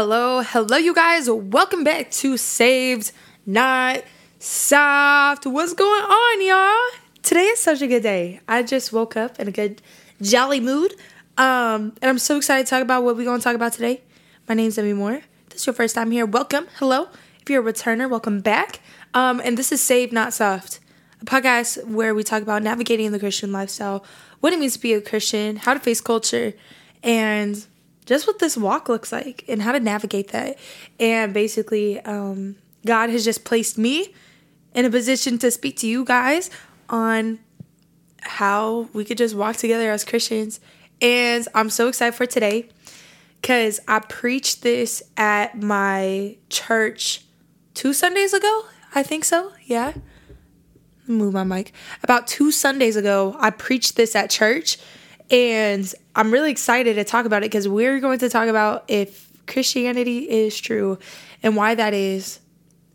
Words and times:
Hello, 0.00 0.42
hello, 0.42 0.76
you 0.76 0.94
guys. 0.94 1.28
Welcome 1.28 1.82
back 1.82 2.12
to 2.12 2.36
Saved 2.36 3.10
Not 3.44 4.04
Soft. 4.38 5.44
What's 5.44 5.72
going 5.72 6.04
on, 6.04 6.46
y'all? 6.46 7.00
Today 7.24 7.46
is 7.46 7.58
such 7.58 7.82
a 7.82 7.88
good 7.88 8.04
day. 8.04 8.38
I 8.46 8.62
just 8.62 8.92
woke 8.92 9.16
up 9.16 9.40
in 9.40 9.48
a 9.48 9.50
good, 9.50 9.82
jolly 10.22 10.60
mood. 10.60 10.92
Um, 11.36 11.94
and 12.00 12.04
I'm 12.10 12.18
so 12.20 12.36
excited 12.36 12.64
to 12.66 12.70
talk 12.70 12.80
about 12.80 13.02
what 13.02 13.16
we're 13.16 13.24
going 13.24 13.40
to 13.40 13.42
talk 13.42 13.56
about 13.56 13.72
today. 13.72 14.02
My 14.48 14.54
name's 14.54 14.78
Emmy 14.78 14.92
Moore. 14.92 15.20
This 15.48 15.62
is 15.62 15.66
your 15.66 15.74
first 15.74 15.96
time 15.96 16.12
here. 16.12 16.26
Welcome. 16.26 16.68
Hello. 16.76 17.08
If 17.42 17.50
you're 17.50 17.68
a 17.68 17.72
returner, 17.72 18.08
welcome 18.08 18.40
back. 18.40 18.78
Um, 19.14 19.42
and 19.44 19.58
this 19.58 19.72
is 19.72 19.82
Saved 19.82 20.12
Not 20.12 20.32
Soft, 20.32 20.78
a 21.20 21.24
podcast 21.24 21.84
where 21.84 22.14
we 22.14 22.22
talk 22.22 22.42
about 22.42 22.62
navigating 22.62 23.10
the 23.10 23.18
Christian 23.18 23.50
lifestyle, 23.50 24.04
what 24.38 24.52
it 24.52 24.60
means 24.60 24.74
to 24.74 24.78
be 24.78 24.94
a 24.94 25.00
Christian, 25.00 25.56
how 25.56 25.74
to 25.74 25.80
face 25.80 26.00
culture, 26.00 26.54
and 27.02 27.66
just 28.08 28.26
what 28.26 28.38
this 28.38 28.56
walk 28.56 28.88
looks 28.88 29.12
like 29.12 29.44
and 29.48 29.60
how 29.60 29.70
to 29.70 29.78
navigate 29.78 30.28
that. 30.28 30.58
And 30.98 31.34
basically, 31.34 32.00
um, 32.00 32.56
God 32.86 33.10
has 33.10 33.22
just 33.22 33.44
placed 33.44 33.76
me 33.76 34.14
in 34.74 34.86
a 34.86 34.90
position 34.90 35.38
to 35.38 35.50
speak 35.50 35.76
to 35.78 35.86
you 35.86 36.04
guys 36.04 36.50
on 36.88 37.38
how 38.22 38.88
we 38.94 39.04
could 39.04 39.18
just 39.18 39.34
walk 39.34 39.56
together 39.56 39.90
as 39.90 40.04
Christians. 40.04 40.58
And 41.02 41.46
I'm 41.54 41.68
so 41.68 41.88
excited 41.88 42.16
for 42.16 42.24
today 42.24 42.70
because 43.42 43.78
I 43.86 44.00
preached 44.00 44.62
this 44.62 45.02
at 45.18 45.60
my 45.60 46.38
church 46.48 47.24
two 47.74 47.92
Sundays 47.92 48.32
ago. 48.32 48.64
I 48.94 49.02
think 49.02 49.24
so. 49.24 49.52
Yeah. 49.64 49.92
Move 51.06 51.34
my 51.34 51.44
mic. 51.44 51.72
About 52.02 52.26
two 52.26 52.50
Sundays 52.50 52.96
ago, 52.96 53.36
I 53.38 53.50
preached 53.50 53.96
this 53.96 54.16
at 54.16 54.30
church 54.30 54.78
and 55.30 55.92
I'm 56.14 56.30
really 56.30 56.50
excited 56.50 56.94
to 56.94 57.04
talk 57.04 57.26
about 57.26 57.42
it 57.42 57.46
because 57.50 57.68
we're 57.68 58.00
going 58.00 58.18
to 58.20 58.28
talk 58.28 58.48
about 58.48 58.84
if 58.88 59.30
Christianity 59.46 60.28
is 60.28 60.58
true 60.58 60.98
and 61.42 61.56
why 61.56 61.74
that 61.74 61.94
is, 61.94 62.40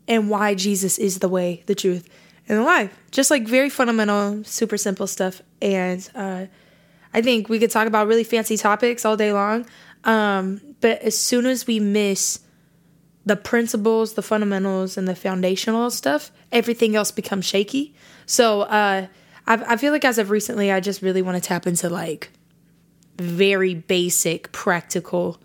and 0.06 0.28
why 0.28 0.54
Jesus 0.54 0.98
is 0.98 1.20
the 1.20 1.28
way, 1.28 1.62
the 1.66 1.74
truth, 1.74 2.08
and 2.48 2.58
the 2.58 2.62
life. 2.62 2.96
Just 3.10 3.30
like 3.30 3.46
very 3.46 3.70
fundamental, 3.70 4.44
super 4.44 4.76
simple 4.76 5.06
stuff. 5.06 5.40
And 5.62 6.08
uh, 6.14 6.46
I 7.12 7.22
think 7.22 7.48
we 7.48 7.58
could 7.58 7.70
talk 7.70 7.86
about 7.86 8.06
really 8.06 8.24
fancy 8.24 8.56
topics 8.56 9.04
all 9.04 9.16
day 9.16 9.32
long. 9.32 9.66
Um, 10.04 10.60
but 10.80 11.00
as 11.00 11.18
soon 11.18 11.46
as 11.46 11.66
we 11.66 11.80
miss 11.80 12.40
the 13.24 13.36
principles, 13.36 14.14
the 14.14 14.22
fundamentals, 14.22 14.98
and 14.98 15.08
the 15.08 15.16
foundational 15.16 15.90
stuff, 15.90 16.30
everything 16.52 16.94
else 16.94 17.10
becomes 17.10 17.46
shaky. 17.46 17.94
So, 18.26 18.62
uh, 18.62 19.06
I, 19.46 19.54
I 19.74 19.76
feel 19.76 19.92
like 19.92 20.04
as 20.04 20.18
of 20.18 20.30
recently, 20.30 20.70
I 20.70 20.80
just 20.80 21.02
really 21.02 21.22
want 21.22 21.42
to 21.42 21.46
tap 21.46 21.66
into 21.66 21.88
like 21.88 22.30
very 23.16 23.74
basic, 23.74 24.52
practical 24.52 25.40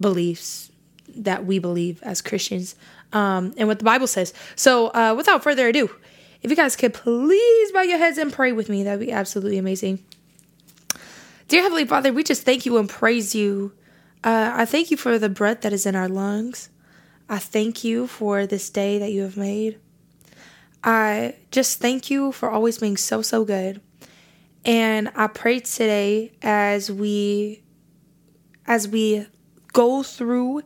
beliefs 0.00 0.70
that 1.08 1.44
we 1.44 1.58
believe 1.58 2.02
as 2.02 2.22
Christians 2.22 2.74
um, 3.12 3.54
and 3.56 3.68
what 3.68 3.78
the 3.78 3.84
Bible 3.84 4.06
says. 4.06 4.32
So, 4.56 4.88
uh, 4.88 5.14
without 5.16 5.42
further 5.42 5.68
ado, 5.68 5.90
if 6.42 6.50
you 6.50 6.56
guys 6.56 6.76
could 6.76 6.94
please 6.94 7.72
bow 7.72 7.82
your 7.82 7.98
heads 7.98 8.18
and 8.18 8.32
pray 8.32 8.52
with 8.52 8.68
me, 8.68 8.82
that 8.82 8.98
would 8.98 9.06
be 9.06 9.12
absolutely 9.12 9.58
amazing. 9.58 10.02
Dear 11.48 11.62
Heavenly 11.62 11.84
Father, 11.84 12.12
we 12.12 12.24
just 12.24 12.42
thank 12.42 12.66
you 12.66 12.78
and 12.78 12.88
praise 12.88 13.34
you. 13.34 13.72
Uh, 14.24 14.52
I 14.54 14.64
thank 14.64 14.90
you 14.90 14.96
for 14.96 15.18
the 15.18 15.28
breath 15.28 15.60
that 15.62 15.72
is 15.72 15.86
in 15.86 15.94
our 15.94 16.08
lungs. 16.08 16.70
I 17.28 17.38
thank 17.38 17.84
you 17.84 18.06
for 18.06 18.46
this 18.46 18.70
day 18.70 18.98
that 18.98 19.12
you 19.12 19.22
have 19.22 19.36
made. 19.36 19.78
I 20.84 21.36
just 21.50 21.78
thank 21.78 22.10
you 22.10 22.32
for 22.32 22.50
always 22.50 22.78
being 22.78 22.96
so, 22.96 23.22
so 23.22 23.44
good. 23.44 23.80
And 24.64 25.10
I 25.14 25.26
pray 25.26 25.60
today 25.60 26.32
as 26.42 26.90
we 26.90 27.62
as 28.64 28.86
we 28.86 29.26
go 29.72 30.02
through 30.04 30.62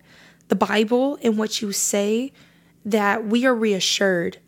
the 0.49 0.55
Bible 0.55 1.19
and 1.23 1.39
what 1.39 1.63
you 1.63 1.73
say 1.73 2.33
that 2.85 3.25
we 3.27 3.47
are 3.47 3.55
reassured 3.55 4.39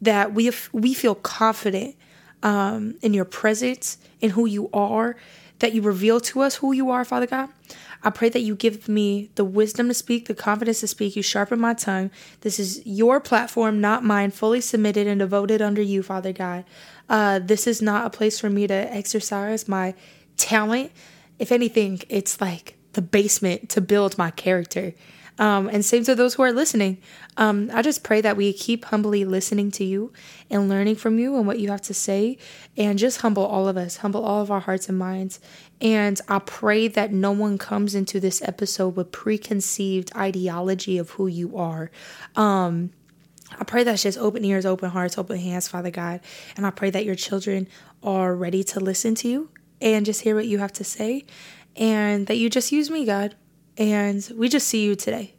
that 0.00 0.32
we 0.32 0.46
have, 0.46 0.68
we 0.72 0.94
feel 0.94 1.14
confident 1.14 1.96
um, 2.42 2.96
in 3.02 3.14
your 3.14 3.24
presence 3.24 3.98
in 4.20 4.30
who 4.30 4.46
you 4.46 4.70
are 4.72 5.16
that 5.60 5.72
you 5.72 5.82
reveal 5.82 6.20
to 6.20 6.40
us 6.40 6.56
who 6.56 6.72
you 6.72 6.90
are, 6.90 7.04
Father 7.04 7.26
God. 7.26 7.48
I 8.04 8.10
pray 8.10 8.28
that 8.28 8.42
you 8.42 8.54
give 8.54 8.88
me 8.88 9.30
the 9.34 9.44
wisdom 9.44 9.88
to 9.88 9.94
speak, 9.94 10.26
the 10.26 10.34
confidence 10.34 10.80
to 10.80 10.86
speak. 10.86 11.16
You 11.16 11.22
sharpen 11.22 11.58
my 11.58 11.72
tongue. 11.72 12.10
This 12.42 12.60
is 12.60 12.82
your 12.84 13.18
platform, 13.18 13.80
not 13.80 14.04
mine, 14.04 14.30
fully 14.30 14.60
submitted 14.60 15.06
and 15.06 15.18
devoted 15.18 15.62
under 15.62 15.80
you, 15.80 16.02
Father 16.02 16.32
God. 16.32 16.64
Uh, 17.08 17.38
this 17.38 17.66
is 17.66 17.80
not 17.80 18.06
a 18.06 18.10
place 18.10 18.38
for 18.38 18.50
me 18.50 18.66
to 18.66 18.74
exercise 18.74 19.66
my 19.66 19.94
talent. 20.36 20.92
If 21.38 21.50
anything, 21.50 22.02
it's 22.08 22.40
like 22.40 22.76
the 22.92 23.02
basement 23.02 23.70
to 23.70 23.80
build 23.80 24.18
my 24.18 24.30
character. 24.30 24.94
Um, 25.36 25.68
and 25.68 25.84
same 25.84 26.04
to 26.04 26.14
those 26.14 26.34
who 26.34 26.44
are 26.44 26.52
listening. 26.52 26.98
Um, 27.36 27.68
I 27.74 27.82
just 27.82 28.04
pray 28.04 28.20
that 28.20 28.36
we 28.36 28.52
keep 28.52 28.84
humbly 28.84 29.24
listening 29.24 29.72
to 29.72 29.84
you 29.84 30.12
and 30.48 30.68
learning 30.68 30.94
from 30.94 31.18
you 31.18 31.36
and 31.36 31.44
what 31.44 31.58
you 31.58 31.70
have 31.70 31.82
to 31.82 31.94
say, 31.94 32.38
and 32.76 32.98
just 32.98 33.22
humble 33.22 33.44
all 33.44 33.66
of 33.66 33.76
us, 33.76 33.96
humble 33.96 34.24
all 34.24 34.42
of 34.42 34.50
our 34.52 34.60
hearts 34.60 34.88
and 34.88 34.96
minds. 34.96 35.40
And 35.80 36.20
I 36.28 36.38
pray 36.38 36.86
that 36.86 37.12
no 37.12 37.32
one 37.32 37.58
comes 37.58 37.96
into 37.96 38.20
this 38.20 38.42
episode 38.42 38.94
with 38.96 39.10
preconceived 39.10 40.14
ideology 40.16 40.98
of 40.98 41.10
who 41.10 41.26
you 41.26 41.56
are. 41.56 41.90
Um, 42.36 42.90
I 43.58 43.64
pray 43.64 43.82
that's 43.82 44.04
just 44.04 44.18
open 44.18 44.44
ears, 44.44 44.64
open 44.64 44.90
hearts, 44.90 45.18
open 45.18 45.38
hands, 45.38 45.68
Father 45.68 45.90
God. 45.90 46.20
And 46.56 46.64
I 46.64 46.70
pray 46.70 46.90
that 46.90 47.04
your 47.04 47.14
children 47.16 47.68
are 48.02 48.34
ready 48.34 48.62
to 48.64 48.80
listen 48.80 49.14
to 49.16 49.28
you 49.28 49.50
and 49.80 50.06
just 50.06 50.22
hear 50.22 50.34
what 50.34 50.46
you 50.46 50.58
have 50.58 50.72
to 50.74 50.84
say, 50.84 51.24
and 51.76 52.28
that 52.28 52.36
you 52.36 52.48
just 52.48 52.70
use 52.70 52.88
me, 52.88 53.04
God. 53.04 53.34
And 53.76 54.28
we 54.36 54.48
just 54.48 54.68
see 54.68 54.84
you 54.84 54.94
today. 54.94 55.34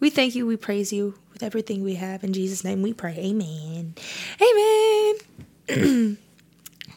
We 0.00 0.10
thank 0.10 0.34
you, 0.34 0.46
we 0.46 0.56
praise 0.56 0.92
you 0.92 1.14
with 1.32 1.42
everything 1.42 1.82
we 1.82 1.94
have. 1.94 2.24
In 2.24 2.32
Jesus' 2.32 2.64
name 2.64 2.82
we 2.82 2.92
pray. 2.92 3.16
Amen. 3.18 3.94
Amen. 5.68 6.18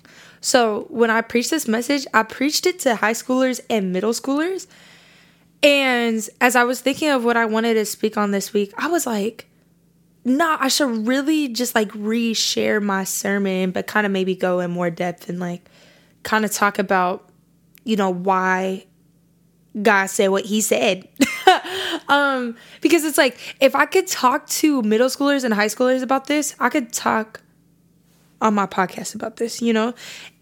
so, 0.42 0.88
when 0.90 1.10
I 1.10 1.22
preached 1.22 1.50
this 1.50 1.68
message, 1.68 2.08
I 2.14 2.24
preached 2.24 2.66
it 2.66 2.80
to 2.80 2.96
high 2.96 3.14
schoolers 3.14 3.60
and 3.70 3.92
middle 3.92 4.12
schoolers. 4.12 4.68
And 5.62 6.28
as 6.42 6.56
I 6.56 6.64
was 6.66 6.82
thinking 6.82 7.10
of 7.10 7.24
what 7.24 7.38
I 7.38 7.46
wanted 7.46 7.76
to 7.76 7.86
speak 7.86 8.18
on 8.18 8.32
this 8.32 8.52
week, 8.52 8.74
I 8.78 8.88
was 8.88 9.06
like, 9.06 9.48
nah, 10.26 10.58
I 10.60 10.68
should 10.68 11.08
really 11.08 11.50
just 11.50 11.76
like 11.76 11.92
re-share 11.96 12.82
my 12.82 13.06
sermon, 13.06 13.72
but 13.72 13.88
kind 13.88 14.06
of 14.06 14.12
maybe 14.12 14.36
go 14.36 14.60
in 14.60 14.72
more 14.72 14.90
depth 14.90 15.30
and 15.30 15.40
like 15.40 15.70
kind 16.24 16.44
of 16.44 16.52
talk 16.52 16.80
about, 16.80 17.30
you 17.86 17.96
know, 17.96 18.10
why 18.10 18.86
God 19.82 20.08
said 20.08 20.30
what 20.30 20.46
he 20.46 20.62
said. 20.62 21.08
um, 22.08 22.56
because 22.82 23.04
it's 23.04 23.18
like 23.18 23.38
if 23.60 23.76
I 23.76 23.86
could 23.86 24.08
talk 24.08 24.48
to 24.48 24.82
middle 24.84 25.08
schoolers 25.08 25.44
and 25.44 25.54
high 25.54 25.68
schoolers 25.68 26.04
about 26.04 26.28
this, 26.28 26.56
I 26.60 26.70
could 26.70 26.94
talk 26.94 27.42
on 28.42 28.54
my 28.54 28.66
podcast 28.66 29.16
about 29.16 29.38
this, 29.38 29.62
you 29.62 29.74
know? 29.74 29.94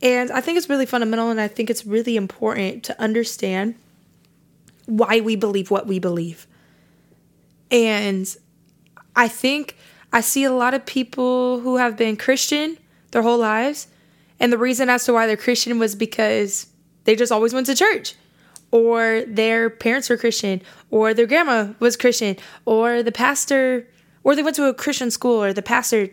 And 0.01 0.31
I 0.31 0.41
think 0.41 0.57
it's 0.57 0.69
really 0.69 0.85
fundamental 0.85 1.29
and 1.29 1.39
I 1.39 1.47
think 1.47 1.69
it's 1.69 1.85
really 1.85 2.17
important 2.17 2.83
to 2.85 2.99
understand 3.01 3.75
why 4.87 5.21
we 5.21 5.35
believe 5.35 5.71
what 5.71 5.87
we 5.87 5.99
believe. 5.99 6.47
And 7.69 8.35
I 9.15 9.27
think 9.27 9.77
I 10.11 10.21
see 10.21 10.43
a 10.43 10.51
lot 10.51 10.73
of 10.73 10.85
people 10.85 11.59
who 11.61 11.77
have 11.77 11.95
been 11.95 12.17
Christian 12.17 12.77
their 13.11 13.21
whole 13.21 13.37
lives. 13.37 13.87
And 14.39 14.51
the 14.51 14.57
reason 14.57 14.89
as 14.89 15.05
to 15.05 15.13
why 15.13 15.27
they're 15.27 15.37
Christian 15.37 15.79
was 15.79 15.95
because 15.95 16.67
they 17.03 17.15
just 17.15 17.31
always 17.31 17.53
went 17.53 17.67
to 17.67 17.75
church, 17.75 18.15
or 18.71 19.23
their 19.27 19.69
parents 19.69 20.09
were 20.09 20.17
Christian, 20.17 20.61
or 20.89 21.13
their 21.13 21.27
grandma 21.27 21.73
was 21.79 21.97
Christian, 21.97 22.37
or 22.65 23.03
the 23.03 23.11
pastor, 23.11 23.87
or 24.23 24.35
they 24.35 24.43
went 24.43 24.55
to 24.55 24.67
a 24.67 24.73
Christian 24.73 25.11
school, 25.11 25.43
or 25.43 25.53
the 25.53 25.61
pastor 25.61 26.09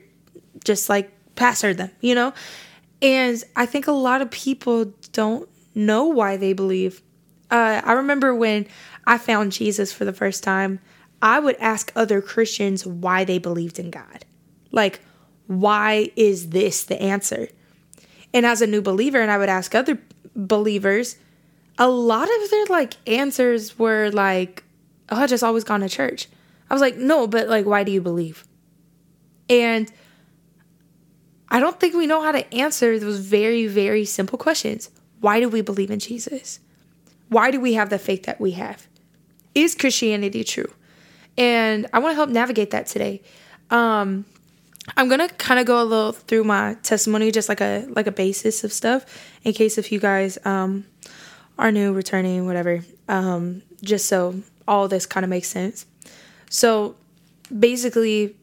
just 0.65 0.89
like 0.89 1.11
pastored 1.37 1.77
them, 1.77 1.91
you 2.01 2.15
know? 2.15 2.33
And 3.01 3.43
I 3.55 3.67
think 3.67 3.87
a 3.87 3.93
lot 3.93 4.23
of 4.23 4.31
people 4.31 4.93
don't 5.13 5.49
know 5.75 6.05
why 6.05 6.37
they 6.37 6.53
believe. 6.53 7.01
Uh, 7.51 7.81
I 7.85 7.93
remember 7.93 8.35
when 8.35 8.67
I 9.07 9.19
found 9.19 9.53
Jesus 9.53 9.93
for 9.93 10.05
the 10.05 10.13
first 10.13 10.43
time, 10.43 10.81
I 11.23 11.39
would 11.41 11.57
ask 11.57 11.93
other 11.95 12.21
Christians 12.21 12.87
why 12.87 13.25
they 13.25 13.39
believed 13.39 13.79
in 13.79 13.91
God. 13.91 14.25
Like, 14.71 15.01
why 15.47 16.11
is 16.17 16.51
this 16.51 16.85
the 16.85 17.01
answer? 17.01 17.49
And 18.35 18.45
as 18.45 18.61
a 18.61 18.67
new 18.67 18.83
believer, 18.83 19.21
and 19.21 19.31
I 19.31 19.39
would 19.39 19.49
ask 19.49 19.75
other 19.75 19.99
believers, 20.37 21.17
a 21.79 21.89
lot 21.89 22.29
of 22.29 22.51
their 22.51 22.67
like 22.67 22.97
answers 23.07 23.79
were 23.79 24.11
like, 24.11 24.65
oh, 25.11 25.17
I 25.17 25.27
just 25.27 25.43
always 25.43 25.65
gone 25.65 25.81
to 25.81 25.89
church. 25.89 26.29
I 26.71 26.75
was 26.75 26.81
like, 26.81 26.97
no, 26.97 27.27
but 27.27 27.49
like, 27.49 27.67
why 27.67 27.85
do 27.85 27.93
you 27.93 28.01
believe? 28.01 28.45
And 29.49 29.91
I 31.49 31.61
don't 31.61 31.81
think 31.81 31.95
we 31.95 32.07
know 32.07 32.21
how 32.21 32.33
to 32.33 32.55
answer 32.55 32.99
those 32.99 33.21
very, 33.21 33.67
very 33.67 34.05
simple 34.05 34.39
questions. 34.39 34.91
Why 35.21 35.41
do 35.41 35.49
we 35.49 35.63
believe 35.63 35.91
in 35.91 35.99
Jesus? 35.99 36.61
Why 37.29 37.51
do 37.51 37.61
we 37.61 37.75
have 37.75 37.89
the 37.89 37.99
faith 37.99 38.25
that 38.25 38.41
we 38.41 38.53
have? 38.53 38.87
Is 39.55 39.75
Christianity 39.75 40.45
true? 40.45 40.71
and 41.39 41.87
I 41.93 42.01
want 42.01 42.13
to 42.13 42.17
help 42.17 42.29
navigate 42.29 42.73
that 42.73 42.87
today. 42.87 43.23
Um, 43.71 44.27
I'm 44.97 45.09
gonna 45.09 45.29
kind 45.29 45.61
of 45.61 45.67
go 45.67 45.81
a 45.81 45.85
little 45.85 46.13
through 46.13 46.45
my 46.45 46.75
testimony, 46.83 47.31
just 47.31 47.49
like 47.49 47.61
a 47.61 47.87
like 47.91 48.07
a 48.07 48.13
basis 48.13 48.65
of 48.65 48.73
stuff, 48.73 49.07
in 49.45 49.53
case 49.53 49.79
if 49.79 49.93
you 49.93 50.01
guys 50.01 50.39
um, 50.45 50.85
are 51.59 51.73
new, 51.73 51.93
returning, 51.93 52.47
whatever. 52.47 52.85
Um, 53.09 53.63
just 53.83 54.07
so 54.07 54.43
all 54.67 54.89
this 54.89 55.07
kind 55.07 55.25
of 55.25 55.31
makes 55.31 55.49
sense. 55.49 55.87
So 56.51 56.95
basically, 57.57 58.37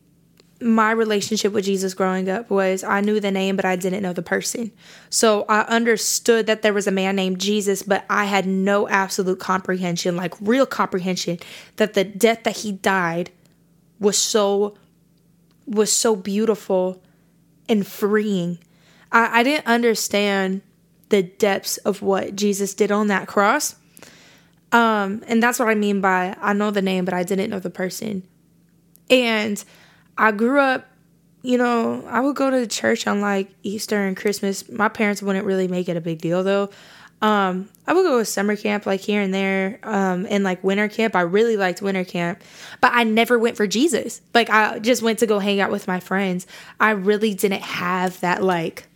my 0.62 0.92
relationship 0.92 1.52
with 1.54 1.66
Jesus 1.66 1.94
growing 1.94 2.30
up 2.30 2.50
was 2.50 2.84
I 2.84 3.02
knew 3.02 3.20
the 3.20 3.32
name, 3.32 3.56
but 3.56 3.66
I 3.66 3.76
didn't 3.76 4.04
know 4.04 4.14
the 4.14 4.22
person. 4.22 4.72
So 5.10 5.46
I 5.50 5.62
understood 5.62 6.48
that 6.48 6.62
there 6.62 6.74
was 6.74 6.88
a 6.88 6.92
man 6.92 7.16
named 7.16 7.40
Jesus, 7.40 7.84
but 7.84 8.06
I 8.10 8.26
had 8.26 8.48
no 8.48 8.88
absolute 8.88 9.40
comprehension, 9.40 10.16
like 10.16 10.34
real 10.40 10.66
comprehension, 10.66 11.40
that 11.76 11.94
the 11.94 12.04
death 12.04 12.44
that 12.44 12.58
he 12.58 12.72
died 12.72 13.32
was 14.00 14.18
so 14.18 14.76
was 15.68 15.92
so 15.92 16.16
beautiful 16.16 17.02
and 17.68 17.86
freeing. 17.86 18.60
I, 19.12 19.40
I 19.40 19.44
didn't 19.44 19.66
understand 19.66 20.62
the 21.10 21.24
depths 21.24 21.78
of 21.78 22.02
what 22.02 22.36
Jesus 22.36 22.74
did 22.74 22.92
on 22.92 23.07
that 23.07 23.28
cross. 23.28 23.75
Um, 24.72 25.24
and 25.28 25.42
that's 25.42 25.60
what 25.60 25.69
I 25.69 25.75
mean 25.75 26.02
by 26.02 26.36
I 26.42 26.54
know 26.54 26.72
the 26.72 26.81
name, 26.81 27.06
but 27.06 27.13
I 27.13 27.24
didn't 27.24 27.50
know 27.50 27.60
the 27.60 27.69
person. 27.69 28.24
And 29.10 29.63
I 30.18 30.31
grew 30.31 30.60
up, 30.60 30.86
you 31.44 31.57
know, 31.57 32.04
I 32.07 32.22
would 32.22 32.36
go 32.36 32.50
to 32.50 32.60
the 32.60 32.68
church 32.68 33.07
on 33.07 33.22
like 33.22 33.50
Easter 33.63 34.04
and 34.04 34.18
Christmas. 34.18 34.69
My 34.69 34.90
parents 34.90 35.22
wouldn't 35.22 35.46
really 35.46 35.68
make 35.68 35.88
it 35.88 35.96
a 35.96 36.02
big 36.02 36.19
deal 36.19 36.44
though. 36.44 36.69
Um, 37.22 37.69
I 37.88 37.94
would 37.94 38.04
go 38.04 38.19
to 38.19 38.25
summer 38.25 38.56
camp 38.56 38.86
like 38.86 39.00
here 39.00 39.22
and 39.22 39.34
there, 39.34 39.80
um, 39.84 40.28
and 40.30 40.44
like 40.44 40.63
winter 40.63 40.90
camp. 40.90 41.16
I 41.16 41.22
really 41.22 41.56
liked 41.56 41.81
winter 41.81 42.04
camp, 42.04 42.44
but 42.81 42.92
I 42.94 43.04
never 43.04 43.40
went 43.40 43.56
for 43.56 43.68
Jesus. 43.68 44.22
Like 44.34 44.50
I 44.50 44.80
just 44.80 45.01
went 45.01 45.19
to 45.19 45.28
go 45.28 45.40
hang 45.40 45.62
out 45.62 45.72
with 45.72 45.88
my 45.88 46.00
friends. 46.00 46.46
I 46.80 46.92
really 46.92 47.34
didn't 47.34 47.62
have 47.62 48.19
that 48.19 48.44
like 48.44 48.88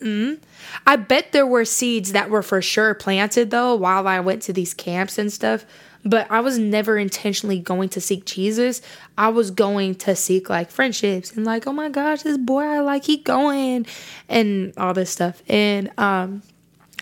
Mm. 0.00 0.38
I 0.86 0.96
bet 0.96 1.32
there 1.32 1.46
were 1.46 1.64
seeds 1.64 2.12
that 2.12 2.30
were 2.30 2.42
for 2.42 2.62
sure 2.62 2.94
planted 2.94 3.50
though 3.50 3.74
while 3.74 4.06
I 4.06 4.20
went 4.20 4.42
to 4.42 4.52
these 4.52 4.74
camps 4.74 5.18
and 5.18 5.32
stuff, 5.32 5.64
but 6.04 6.30
I 6.30 6.40
was 6.40 6.58
never 6.58 6.96
intentionally 6.96 7.58
going 7.58 7.88
to 7.90 8.00
seek 8.00 8.24
Jesus. 8.24 8.80
I 9.16 9.28
was 9.30 9.50
going 9.50 9.96
to 9.96 10.14
seek 10.14 10.48
like 10.48 10.70
friendships 10.70 11.32
and 11.32 11.44
like, 11.44 11.66
oh 11.66 11.72
my 11.72 11.88
gosh, 11.88 12.22
this 12.22 12.38
boy 12.38 12.62
I 12.62 12.80
like, 12.80 13.04
he 13.04 13.16
going 13.16 13.86
and 14.28 14.72
all 14.76 14.94
this 14.94 15.10
stuff. 15.10 15.42
And 15.48 15.90
um 15.98 16.42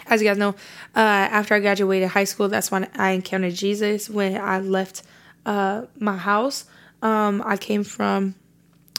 as 0.08 0.22
you 0.22 0.28
guys 0.28 0.38
know, 0.38 0.50
uh, 0.94 1.00
after 1.00 1.54
I 1.54 1.60
graduated 1.60 2.08
high 2.08 2.24
school, 2.24 2.48
that's 2.48 2.70
when 2.70 2.88
I 2.94 3.10
encountered 3.10 3.54
Jesus. 3.54 4.08
When 4.08 4.40
I 4.40 4.60
left 4.60 5.02
uh, 5.44 5.86
my 5.98 6.16
house, 6.16 6.64
um, 7.02 7.42
I 7.44 7.56
came 7.56 7.84
from 7.84 8.36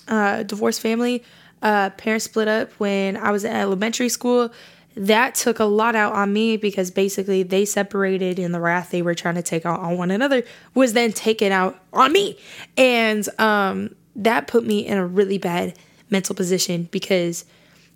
a 0.07 0.43
divorced 0.43 0.81
family 0.81 1.23
uh, 1.61 1.89
parents 1.91 2.25
split 2.25 2.47
up 2.47 2.71
when 2.73 3.17
I 3.17 3.31
was 3.31 3.43
in 3.43 3.51
elementary 3.51 4.09
school. 4.09 4.51
That 4.95 5.35
took 5.35 5.59
a 5.59 5.65
lot 5.65 5.95
out 5.95 6.13
on 6.13 6.33
me 6.33 6.57
because 6.57 6.89
basically 6.89 7.43
they 7.43 7.65
separated 7.65 8.39
and 8.39 8.53
the 8.53 8.59
wrath 8.59 8.89
they 8.89 9.03
were 9.03 9.13
trying 9.13 9.35
to 9.35 9.43
take 9.43 9.65
out 9.65 9.79
on 9.79 9.97
one 9.97 10.09
another 10.09 10.43
was 10.73 10.93
then 10.93 11.13
taken 11.13 11.51
out 11.51 11.79
on 11.93 12.11
me. 12.11 12.37
And 12.77 13.27
um, 13.39 13.95
that 14.15 14.47
put 14.47 14.65
me 14.65 14.85
in 14.85 14.97
a 14.97 15.05
really 15.05 15.37
bad 15.37 15.77
mental 16.09 16.33
position 16.35 16.87
because 16.91 17.45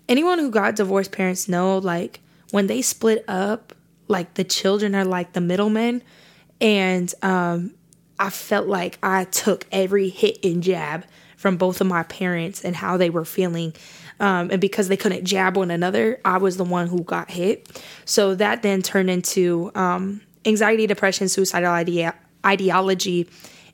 anyone 0.07 0.37
who 0.37 0.51
got 0.51 0.75
divorced 0.75 1.11
parents 1.11 1.47
know 1.47 1.77
like 1.79 2.19
when 2.51 2.67
they 2.67 2.81
split 2.81 3.25
up, 3.27 3.73
like 4.07 4.35
the 4.35 4.43
children 4.43 4.93
are 4.93 5.05
like 5.05 5.33
the 5.33 5.41
middlemen. 5.41 6.03
And 6.59 7.11
um, 7.23 7.73
I 8.19 8.29
felt 8.29 8.67
like 8.67 8.99
I 9.01 9.23
took 9.23 9.65
every 9.71 10.09
hit 10.09 10.43
and 10.43 10.61
jab 10.61 11.05
from 11.41 11.57
both 11.57 11.81
of 11.81 11.87
my 11.87 12.03
parents 12.03 12.63
and 12.63 12.75
how 12.75 12.97
they 12.97 13.09
were 13.09 13.25
feeling. 13.25 13.73
Um, 14.19 14.51
and 14.51 14.61
because 14.61 14.89
they 14.89 14.95
couldn't 14.95 15.25
jab 15.25 15.57
one 15.57 15.71
another, 15.71 16.21
I 16.23 16.37
was 16.37 16.57
the 16.57 16.63
one 16.63 16.85
who 16.85 17.01
got 17.01 17.31
hit. 17.31 17.81
So 18.05 18.35
that 18.35 18.61
then 18.61 18.83
turned 18.83 19.09
into 19.09 19.71
um, 19.73 20.21
anxiety, 20.45 20.85
depression, 20.85 21.29
suicidal 21.29 21.71
ideology, 22.45 23.27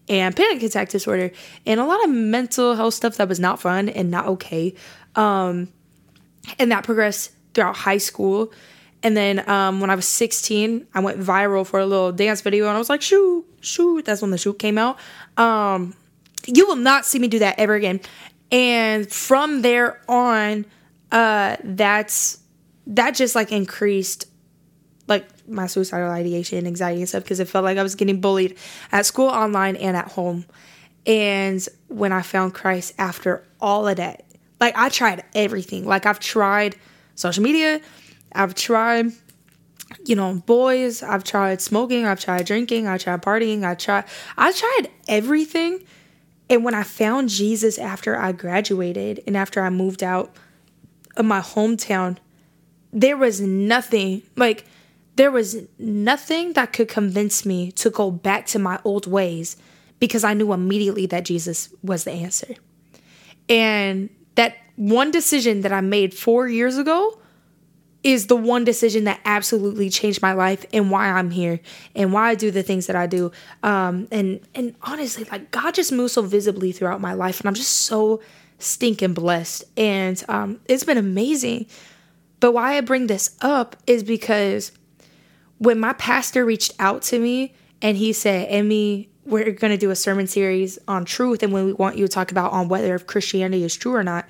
and 0.08 0.34
panic 0.34 0.64
attack 0.64 0.88
disorder, 0.88 1.30
and 1.66 1.82
a 1.82 1.86
lot 1.86 2.02
of 2.06 2.10
mental 2.10 2.74
health 2.74 2.94
stuff 2.94 3.18
that 3.18 3.28
was 3.28 3.42
not 3.42 3.60
fun 3.60 3.90
and 3.90 4.10
not 4.10 4.28
okay. 4.28 4.74
Um, 5.18 5.68
and 6.58 6.72
that 6.72 6.86
progressed 6.86 7.34
throughout 7.54 7.76
high 7.76 7.98
school. 7.98 8.54
And 9.04 9.18
then 9.18 9.48
um, 9.50 9.82
when 9.82 9.90
I 9.90 9.96
was 9.96 10.06
16, 10.06 10.88
I 10.94 11.02
went 11.02 11.20
viral 11.20 11.68
for 11.68 11.82
a 11.82 11.86
little 11.86 12.14
dance 12.14 12.40
video, 12.40 12.68
and 12.68 12.78
I 12.78 12.80
was 12.80 12.90
like, 12.90 13.02
"Shoot, 13.02 13.46
shoot!" 13.60 14.06
That's 14.06 14.22
when 14.22 14.32
the 14.32 14.38
shoot 14.38 14.58
came 14.58 14.78
out. 14.78 14.98
Um, 15.36 15.94
you 16.48 16.68
will 16.68 16.76
not 16.76 17.06
see 17.06 17.20
me 17.20 17.28
do 17.28 17.40
that 17.40 17.60
ever 17.60 17.76
again. 17.76 18.00
And 18.52 19.12
from 19.12 19.62
there 19.62 20.02
on, 20.08 20.66
uh, 21.12 21.58
that's 21.64 22.40
that 22.88 23.12
just 23.12 23.36
like 23.36 23.52
increased 23.52 24.28
like 25.08 25.26
my 25.48 25.68
suicidal 25.68 26.10
ideation, 26.10 26.58
and 26.58 26.68
anxiety, 26.68 27.00
and 27.00 27.10
stuff 27.10 27.24
because 27.24 27.40
it 27.40 27.48
felt 27.48 27.64
like 27.64 27.78
I 27.78 27.84
was 27.84 27.96
getting 27.96 28.20
bullied 28.20 28.58
at 28.92 29.06
school, 29.06 29.28
online, 29.28 29.76
and 29.78 29.96
at 29.96 30.10
home. 30.12 30.46
And 31.06 31.66
when 31.88 32.12
I 32.12 32.22
found 32.22 32.54
Christ 32.54 32.94
after 32.98 33.46
all 33.62 33.88
of 33.88 33.98
that, 33.98 34.26
like 34.60 34.78
I 34.78 34.90
tried 34.90 35.24
everything. 35.34 35.86
Like 35.86 36.06
I've 36.06 36.20
tried 36.20 36.76
social 37.16 37.44
media, 37.44 37.80
I've 38.34 38.56
tried, 38.56 39.14
you 40.06 40.16
know, 40.16 40.44
boys, 40.46 41.02
I've 41.02 41.24
tried 41.24 41.62
smoking, 41.62 42.06
I've 42.06 42.20
tried 42.20 42.46
drinking, 42.46 42.88
I 42.88 42.98
tried 42.98 43.22
partying, 43.22 43.64
I 43.64 43.76
tried, 43.76 44.04
I 44.38 44.52
tried 44.52 44.90
everything 45.08 45.86
and 46.50 46.64
when 46.64 46.74
I 46.74 46.84
found 46.84 47.30
Jesus 47.30 47.78
after 47.78 48.18
I 48.18 48.32
graduated 48.32 49.24
and 49.28 49.36
after 49.36 49.62
I 49.62 49.70
moved 49.70 50.04
out 50.04 50.36
of 51.16 51.26
my 51.26 51.42
hometown, 51.42 52.18
there 52.94 53.18
was 53.18 53.42
nothing 53.42 54.24
like 54.36 54.66
there 55.16 55.32
was 55.32 55.58
nothing 55.80 56.54
that 56.54 56.74
could 56.74 56.88
convince 56.88 57.46
me 57.46 57.72
to 57.72 57.90
go 57.90 58.12
back 58.12 58.46
to 58.48 58.60
my 58.60 58.80
old 58.84 59.08
ways 59.08 59.58
because 60.00 60.24
I 60.24 60.36
knew 60.36 60.54
immediately 60.54 61.08
that 61.08 61.26
Jesus 61.26 61.70
was 61.82 62.04
the 62.04 62.12
answer. 62.12 62.54
And 63.50 64.10
that 64.36 64.58
one 64.76 65.10
decision 65.10 65.62
that 65.62 65.74
I 65.74 65.82
made 65.82 66.14
4 66.14 66.48
years 66.48 66.78
ago 66.78 67.17
is 68.04 68.28
the 68.28 68.36
one 68.36 68.64
decision 68.64 69.06
that 69.06 69.20
absolutely 69.26 69.90
changed 69.90 70.22
my 70.22 70.34
life 70.34 70.66
and 70.72 70.92
why 70.92 71.10
I'm 71.10 71.32
here 71.32 71.60
and 71.96 72.14
why 72.14 72.30
I 72.30 72.36
do 72.36 72.52
the 72.52 72.64
things 72.64 72.88
that 72.88 72.96
I 72.96 73.08
do. 73.08 73.32
Um, 73.64 74.08
and 74.12 74.40
and 74.56 74.76
honestly, 74.82 75.26
like 75.32 75.52
God 75.52 75.74
just 75.74 75.92
moves 75.92 76.14
so 76.14 76.22
visibly 76.22 76.72
throughout 76.72 77.02
my 77.02 77.14
life, 77.14 77.40
and 77.40 77.48
I'm 77.48 77.56
just 77.56 77.72
so 77.72 78.22
stinking 78.60 79.14
blessed. 79.14 79.64
And 79.76 80.24
um, 80.30 80.60
it's 80.68 80.84
been 80.84 80.98
amazing. 80.98 81.68
But 82.40 82.52
why 82.52 82.78
I 82.78 82.82
bring 82.82 83.08
this 83.08 83.36
up 83.42 83.76
is 83.88 84.04
because 84.04 84.72
when 85.58 85.80
my 85.80 85.94
pastor 85.94 86.46
reached 86.46 86.74
out 86.80 87.02
to 87.04 87.20
me 87.20 87.54
and 87.82 87.98
he 87.98 88.14
said, 88.14 88.48
"Emmy, 88.50 89.10
we're 89.26 89.52
going 89.52 89.72
to 89.72 89.78
do 89.78 89.90
a 89.90 89.96
sermon 89.96 90.28
series 90.28 90.78
on 90.88 91.04
truth, 91.04 91.42
and 91.42 91.52
when 91.52 91.66
we 91.66 91.74
want 91.74 91.98
you 91.98 92.06
to 92.08 92.14
talk 92.14 92.32
about 92.32 92.52
on 92.52 92.68
whether 92.70 92.98
Christianity 93.00 93.64
is 93.64 93.76
true 93.76 93.96
or 93.96 94.04
not." 94.04 94.26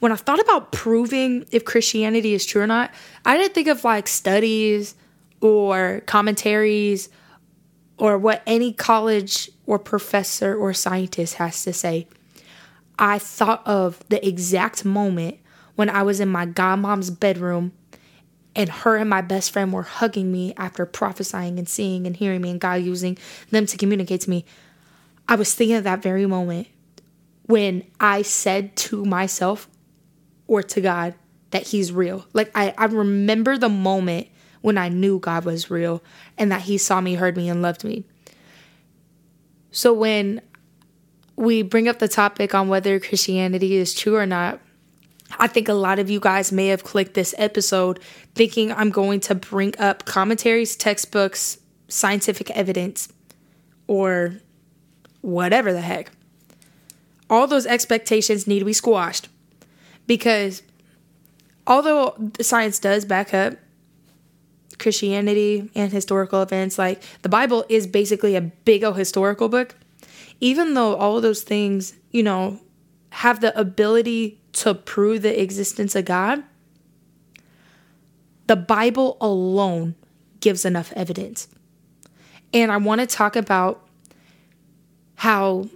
When 0.00 0.12
I 0.12 0.16
thought 0.16 0.40
about 0.40 0.72
proving 0.72 1.46
if 1.50 1.64
Christianity 1.64 2.34
is 2.34 2.46
true 2.46 2.62
or 2.62 2.66
not, 2.66 2.92
I 3.24 3.36
didn't 3.36 3.54
think 3.54 3.68
of 3.68 3.84
like 3.84 4.06
studies 4.08 4.94
or 5.40 6.02
commentaries 6.06 7.08
or 7.98 8.16
what 8.16 8.42
any 8.46 8.72
college 8.72 9.50
or 9.66 9.78
professor 9.78 10.54
or 10.54 10.72
scientist 10.72 11.34
has 11.34 11.64
to 11.64 11.72
say. 11.72 12.06
I 12.98 13.18
thought 13.18 13.66
of 13.66 14.02
the 14.08 14.26
exact 14.26 14.84
moment 14.84 15.38
when 15.74 15.90
I 15.90 16.02
was 16.02 16.20
in 16.20 16.28
my 16.28 16.46
godmom's 16.46 17.10
bedroom 17.10 17.72
and 18.56 18.68
her 18.68 18.96
and 18.96 19.08
my 19.08 19.20
best 19.20 19.52
friend 19.52 19.72
were 19.72 19.84
hugging 19.84 20.32
me 20.32 20.52
after 20.56 20.84
prophesying 20.84 21.58
and 21.58 21.68
seeing 21.68 22.06
and 22.06 22.16
hearing 22.16 22.40
me 22.40 22.50
and 22.50 22.60
God 22.60 22.82
using 22.82 23.16
them 23.50 23.66
to 23.66 23.76
communicate 23.76 24.22
to 24.22 24.30
me. 24.30 24.44
I 25.28 25.36
was 25.36 25.54
thinking 25.54 25.76
of 25.76 25.84
that 25.84 26.02
very 26.02 26.26
moment 26.26 26.66
when 27.46 27.84
I 28.00 28.22
said 28.22 28.74
to 28.76 29.04
myself, 29.04 29.68
or 30.48 30.62
to 30.62 30.80
God 30.80 31.14
that 31.50 31.68
He's 31.68 31.92
real. 31.92 32.26
Like, 32.32 32.50
I, 32.54 32.74
I 32.76 32.86
remember 32.86 33.56
the 33.56 33.68
moment 33.68 34.28
when 34.60 34.76
I 34.76 34.88
knew 34.88 35.20
God 35.20 35.44
was 35.44 35.70
real 35.70 36.02
and 36.36 36.50
that 36.50 36.62
He 36.62 36.78
saw 36.78 37.00
me, 37.00 37.14
heard 37.14 37.36
me, 37.36 37.48
and 37.48 37.62
loved 37.62 37.84
me. 37.84 38.04
So, 39.70 39.92
when 39.92 40.40
we 41.36 41.62
bring 41.62 41.86
up 41.86 42.00
the 42.00 42.08
topic 42.08 42.54
on 42.54 42.68
whether 42.68 42.98
Christianity 42.98 43.76
is 43.76 43.94
true 43.94 44.16
or 44.16 44.26
not, 44.26 44.60
I 45.38 45.46
think 45.46 45.68
a 45.68 45.74
lot 45.74 45.98
of 45.98 46.10
you 46.10 46.20
guys 46.20 46.50
may 46.50 46.68
have 46.68 46.82
clicked 46.82 47.14
this 47.14 47.34
episode 47.38 48.00
thinking 48.34 48.72
I'm 48.72 48.90
going 48.90 49.20
to 49.20 49.34
bring 49.34 49.74
up 49.78 50.04
commentaries, 50.04 50.74
textbooks, 50.74 51.58
scientific 51.86 52.50
evidence, 52.50 53.12
or 53.86 54.40
whatever 55.20 55.72
the 55.72 55.82
heck. 55.82 56.10
All 57.30 57.46
those 57.46 57.66
expectations 57.66 58.46
need 58.46 58.60
to 58.60 58.64
be 58.64 58.72
squashed 58.72 59.28
because 60.08 60.62
although 61.68 62.16
science 62.40 62.80
does 62.80 63.04
back 63.04 63.32
up 63.32 63.54
Christianity 64.78 65.70
and 65.74 65.92
historical 65.92 66.42
events, 66.42 66.78
like 66.78 67.02
the 67.22 67.28
Bible 67.28 67.64
is 67.68 67.86
basically 67.86 68.34
a 68.34 68.40
big 68.40 68.82
old 68.82 68.96
historical 68.96 69.48
book, 69.48 69.76
even 70.40 70.74
though 70.74 70.96
all 70.96 71.16
of 71.16 71.22
those 71.22 71.42
things, 71.42 71.94
you 72.10 72.22
know, 72.24 72.58
have 73.10 73.40
the 73.40 73.56
ability 73.58 74.40
to 74.52 74.74
prove 74.74 75.22
the 75.22 75.40
existence 75.40 75.94
of 75.94 76.04
God, 76.04 76.42
the 78.46 78.56
Bible 78.56 79.16
alone 79.20 79.94
gives 80.40 80.64
enough 80.64 80.92
evidence. 80.94 81.48
And 82.54 82.72
I 82.72 82.78
want 82.78 83.00
to 83.00 83.06
talk 83.06 83.36
about 83.36 83.86
how 85.16 85.68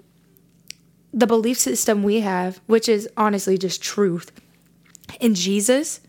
the 1.13 1.27
belief 1.27 1.59
system 1.59 2.03
we 2.03 2.21
have, 2.21 2.61
which 2.67 2.89
is 2.89 3.09
honestly 3.17 3.59
just 3.59 3.83
truth, 3.83 4.33
in 5.21 5.35
Jesus, 5.35 6.01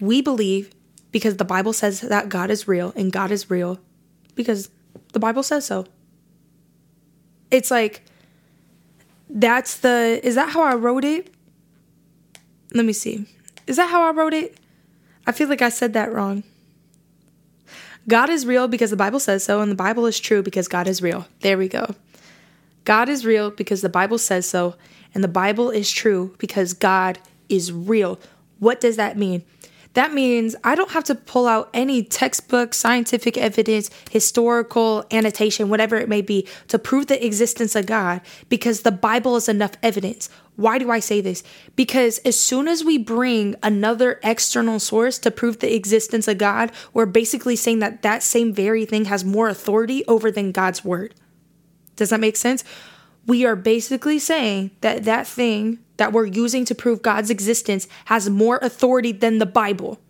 we 0.00 0.22
believe 0.22 0.70
because 1.12 1.36
the 1.36 1.44
Bible 1.44 1.72
says 1.72 2.00
that 2.00 2.28
God 2.28 2.50
is 2.50 2.66
real 2.66 2.92
and 2.96 3.12
God 3.12 3.30
is 3.30 3.50
real 3.50 3.78
because 4.34 4.70
the 5.12 5.18
Bible 5.18 5.42
says 5.42 5.66
so. 5.66 5.86
It's 7.50 7.70
like, 7.70 8.02
that's 9.28 9.78
the, 9.78 10.20
is 10.22 10.36
that 10.36 10.50
how 10.50 10.62
I 10.62 10.74
wrote 10.74 11.04
it? 11.04 11.32
Let 12.72 12.84
me 12.84 12.92
see. 12.92 13.26
Is 13.66 13.76
that 13.76 13.90
how 13.90 14.02
I 14.02 14.12
wrote 14.12 14.34
it? 14.34 14.56
I 15.26 15.32
feel 15.32 15.48
like 15.48 15.62
I 15.62 15.68
said 15.68 15.92
that 15.92 16.12
wrong. 16.12 16.44
God 18.08 18.30
is 18.30 18.46
real 18.46 18.66
because 18.66 18.90
the 18.90 18.96
Bible 18.96 19.20
says 19.20 19.44
so, 19.44 19.60
and 19.60 19.70
the 19.70 19.76
Bible 19.76 20.06
is 20.06 20.18
true 20.18 20.42
because 20.42 20.68
God 20.68 20.88
is 20.88 21.02
real. 21.02 21.26
There 21.40 21.58
we 21.58 21.68
go. 21.68 21.94
God 22.90 23.08
is 23.08 23.24
real 23.24 23.52
because 23.52 23.82
the 23.82 23.88
Bible 23.88 24.18
says 24.18 24.48
so, 24.48 24.74
and 25.14 25.22
the 25.22 25.28
Bible 25.28 25.70
is 25.70 25.88
true 25.88 26.34
because 26.38 26.72
God 26.72 27.20
is 27.48 27.70
real. 27.70 28.18
What 28.58 28.80
does 28.80 28.96
that 28.96 29.16
mean? 29.16 29.44
That 29.94 30.12
means 30.12 30.56
I 30.64 30.74
don't 30.74 30.90
have 30.90 31.04
to 31.04 31.14
pull 31.14 31.46
out 31.46 31.70
any 31.72 32.02
textbook, 32.02 32.74
scientific 32.74 33.38
evidence, 33.38 33.90
historical 34.10 35.04
annotation, 35.12 35.68
whatever 35.68 35.98
it 35.98 36.08
may 36.08 36.20
be, 36.20 36.48
to 36.66 36.80
prove 36.80 37.06
the 37.06 37.24
existence 37.24 37.76
of 37.76 37.86
God 37.86 38.22
because 38.48 38.80
the 38.80 38.90
Bible 38.90 39.36
is 39.36 39.48
enough 39.48 39.74
evidence. 39.84 40.28
Why 40.56 40.78
do 40.78 40.90
I 40.90 40.98
say 40.98 41.20
this? 41.20 41.44
Because 41.76 42.18
as 42.24 42.40
soon 42.40 42.66
as 42.66 42.82
we 42.82 42.98
bring 42.98 43.54
another 43.62 44.18
external 44.24 44.80
source 44.80 45.16
to 45.20 45.30
prove 45.30 45.60
the 45.60 45.76
existence 45.76 46.26
of 46.26 46.38
God, 46.38 46.72
we're 46.92 47.06
basically 47.06 47.54
saying 47.54 47.78
that 47.78 48.02
that 48.02 48.24
same 48.24 48.52
very 48.52 48.84
thing 48.84 49.04
has 49.04 49.24
more 49.24 49.48
authority 49.48 50.04
over 50.06 50.32
than 50.32 50.50
God's 50.50 50.84
word. 50.84 51.14
Does 52.00 52.10
that 52.10 52.18
make 52.18 52.36
sense? 52.36 52.64
We 53.26 53.44
are 53.44 53.54
basically 53.54 54.18
saying 54.18 54.70
that 54.80 55.04
that 55.04 55.26
thing 55.26 55.78
that 55.98 56.12
we're 56.12 56.24
using 56.24 56.64
to 56.64 56.74
prove 56.74 57.02
God's 57.02 57.28
existence 57.28 57.86
has 58.06 58.28
more 58.30 58.58
authority 58.62 59.12
than 59.12 59.38
the 59.38 59.46
Bible. 59.46 60.00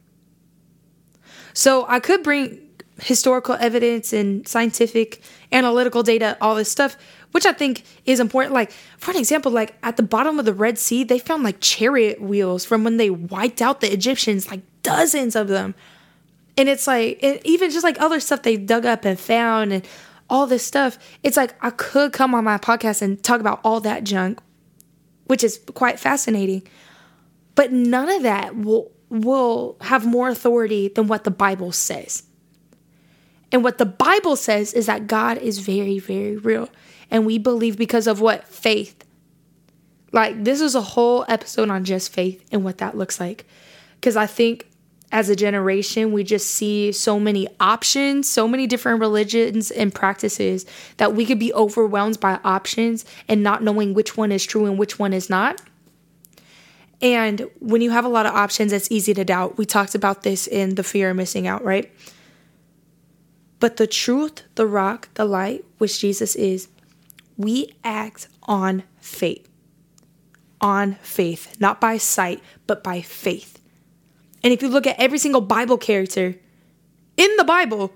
So 1.53 1.85
I 1.89 1.99
could 1.99 2.23
bring 2.23 2.61
historical 3.03 3.57
evidence 3.59 4.13
and 4.13 4.47
scientific 4.47 5.21
analytical 5.51 6.05
data, 6.05 6.37
all 6.41 6.55
this 6.55 6.71
stuff, 6.71 6.97
which 7.33 7.45
I 7.45 7.53
think 7.53 7.83
is 8.05 8.21
important. 8.21 8.55
Like, 8.55 8.71
for 8.99 9.11
an 9.11 9.17
example, 9.17 9.51
like 9.51 9.75
at 9.83 9.97
the 9.97 10.05
bottom 10.05 10.39
of 10.39 10.45
the 10.45 10.55
Red 10.55 10.79
Sea, 10.79 11.03
they 11.03 11.19
found 11.19 11.43
like 11.43 11.57
chariot 11.59 12.21
wheels 12.21 12.65
from 12.65 12.85
when 12.85 12.97
they 12.97 13.11
wiped 13.11 13.61
out 13.61 13.81
the 13.81 13.93
Egyptians, 13.93 14.49
like 14.49 14.61
dozens 14.85 15.35
of 15.35 15.49
them. 15.49 15.75
And 16.57 16.69
it's 16.69 16.87
like, 16.87 17.19
even 17.45 17.71
just 17.71 17.83
like 17.83 18.01
other 18.01 18.21
stuff 18.21 18.43
they 18.43 18.57
dug 18.57 18.87
up 18.87 19.05
and 19.05 19.19
found 19.19 19.73
and 19.73 19.85
all 20.31 20.47
this 20.47 20.65
stuff. 20.65 20.99
It's 21.23 21.37
like 21.37 21.55
I 21.61 21.71
could 21.71 22.13
come 22.13 22.35
on 22.35 22.45
my 22.45 22.59
podcast 22.59 23.03
and 23.03 23.23
talk 23.23 23.41
about 23.41 23.61
all 23.65 23.81
that 23.81 24.05
junk, 24.05 24.41
which 25.27 25.45
is 25.45 25.61
quite 25.75 25.99
fascinating. 25.99 26.63
But 27.55 27.73
none 27.73 28.09
of 28.09 28.23
that 28.23 28.57
will 28.57 28.93
will 29.11 29.77
have 29.81 30.07
more 30.07 30.29
authority 30.29 30.89
than 30.89 31.09
what 31.09 31.25
the 31.25 31.31
Bible 31.31 31.73
says. 31.73 32.23
And 33.53 33.65
what 33.65 33.79
the 33.79 33.87
Bible 33.87 34.37
says 34.37 34.73
is 34.73 34.87
that 34.87 35.09
God 35.09 35.39
is 35.39 35.59
very, 35.59 35.99
very 35.99 36.37
real. 36.37 36.69
And 37.11 37.27
we 37.27 37.39
believe 37.39 37.77
because 37.77 38.07
of 38.07 38.21
what? 38.21 38.47
Faith. 38.47 39.05
Like, 40.13 40.45
this 40.45 40.61
is 40.61 40.77
a 40.77 40.81
whole 40.81 41.25
episode 41.29 41.71
on 41.71 41.85
just 41.85 42.13
faith 42.13 42.45
and 42.53 42.63
what 42.63 42.79
that 42.79 42.97
looks 42.97 43.19
like. 43.19 43.47
Because 43.97 44.17
I 44.17 44.27
think 44.27 44.70
as 45.13 45.29
a 45.29 45.37
generation, 45.37 46.13
we 46.13 46.23
just 46.23 46.49
see 46.49 46.93
so 46.93 47.19
many 47.19 47.49
options, 47.59 48.29
so 48.29 48.47
many 48.47 48.67
different 48.67 49.01
religions 49.01 49.71
and 49.71 49.95
practices 49.95 50.65
that 50.99 51.15
we 51.15 51.27
could 51.27 51.39
be 51.39 51.53
overwhelmed 51.53 52.21
by 52.21 52.39
options 52.45 53.05
and 53.27 53.43
not 53.43 53.63
knowing 53.63 53.93
which 53.93 54.17
one 54.17 54.31
is 54.31 54.45
true 54.45 54.67
and 54.67 54.79
which 54.79 54.99
one 54.99 55.13
is 55.13 55.29
not. 55.29 55.61
And 57.03 57.47
when 57.61 57.81
you 57.81 57.91
have 57.91 58.05
a 58.05 58.09
lot 58.09 58.27
of 58.27 58.35
options, 58.35 58.73
it's 58.73 58.91
easy 58.91 59.15
to 59.15 59.25
doubt. 59.25 59.59
We 59.59 59.65
talked 59.65 59.95
about 59.95 60.23
this 60.23 60.47
in 60.47 60.75
the 60.75 60.85
fear 60.85 61.11
of 61.11 61.17
missing 61.17 61.47
out, 61.47 61.65
right? 61.65 61.91
But 63.59 63.79
the 63.79 63.87
truth, 63.87 64.43
the 64.55 64.67
rock, 64.67 65.09
the 65.15 65.25
light, 65.25 65.65
which 65.79 66.01
Jesus 66.01 66.37
is, 66.37 66.69
we 67.37 67.75
act 67.83 68.29
on 68.43 68.85
faith. 69.01 69.49
On 70.61 70.97
faith, 70.97 71.59
not 71.59 71.81
by 71.81 71.97
sight, 71.97 72.43
but 72.67 72.85
by 72.85 73.01
faith. 73.01 73.60
And 74.43 74.53
if 74.53 74.63
you 74.63 74.69
look 74.69 74.87
at 74.87 74.99
every 74.99 75.19
single 75.19 75.41
Bible 75.41 75.79
character 75.79 76.37
in 77.17 77.37
the 77.37 77.45
Bible, 77.45 77.93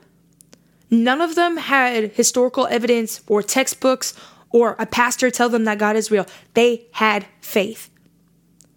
none 0.90 1.20
of 1.20 1.34
them 1.34 1.56
had 1.56 2.12
historical 2.12 2.66
evidence 2.66 3.22
or 3.26 3.42
textbooks 3.42 4.14
or 4.50 4.76
a 4.78 4.86
pastor 4.86 5.30
tell 5.30 5.48
them 5.48 5.64
that 5.64 5.78
God 5.78 5.96
is 5.96 6.10
real. 6.10 6.26
They 6.54 6.86
had 6.92 7.26
faith. 7.40 7.90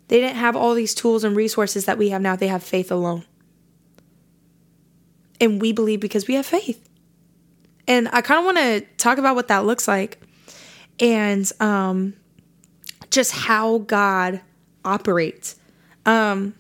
They 0.08 0.22
didn't 0.22 0.38
have 0.38 0.56
all 0.56 0.74
these 0.74 0.96
tools 0.96 1.24
and 1.24 1.36
resources 1.36 1.86
that 1.86 1.98
we 1.98 2.10
have 2.10 2.22
now. 2.22 2.36
They 2.36 2.48
have 2.48 2.64
faith 2.64 2.92
alone. 2.92 3.26
And 5.40 5.62
we 5.62 5.72
believe 5.72 6.00
because 6.00 6.28
we 6.28 6.36
have 6.36 6.46
faith. 6.46 6.88
And 7.88 8.10
I 8.12 8.22
kind 8.22 8.40
of 8.40 8.46
want 8.46 8.58
to 8.58 8.82
talk 8.98 9.18
about 9.18 9.36
what 9.36 9.50
that 9.50 9.66
looks 9.66 9.88
like 9.88 10.20
and 11.00 11.50
um, 11.60 12.14
just 13.12 13.32
how 13.32 13.80
God 13.80 14.42
operates. 14.84 15.58
Um, 16.06 16.56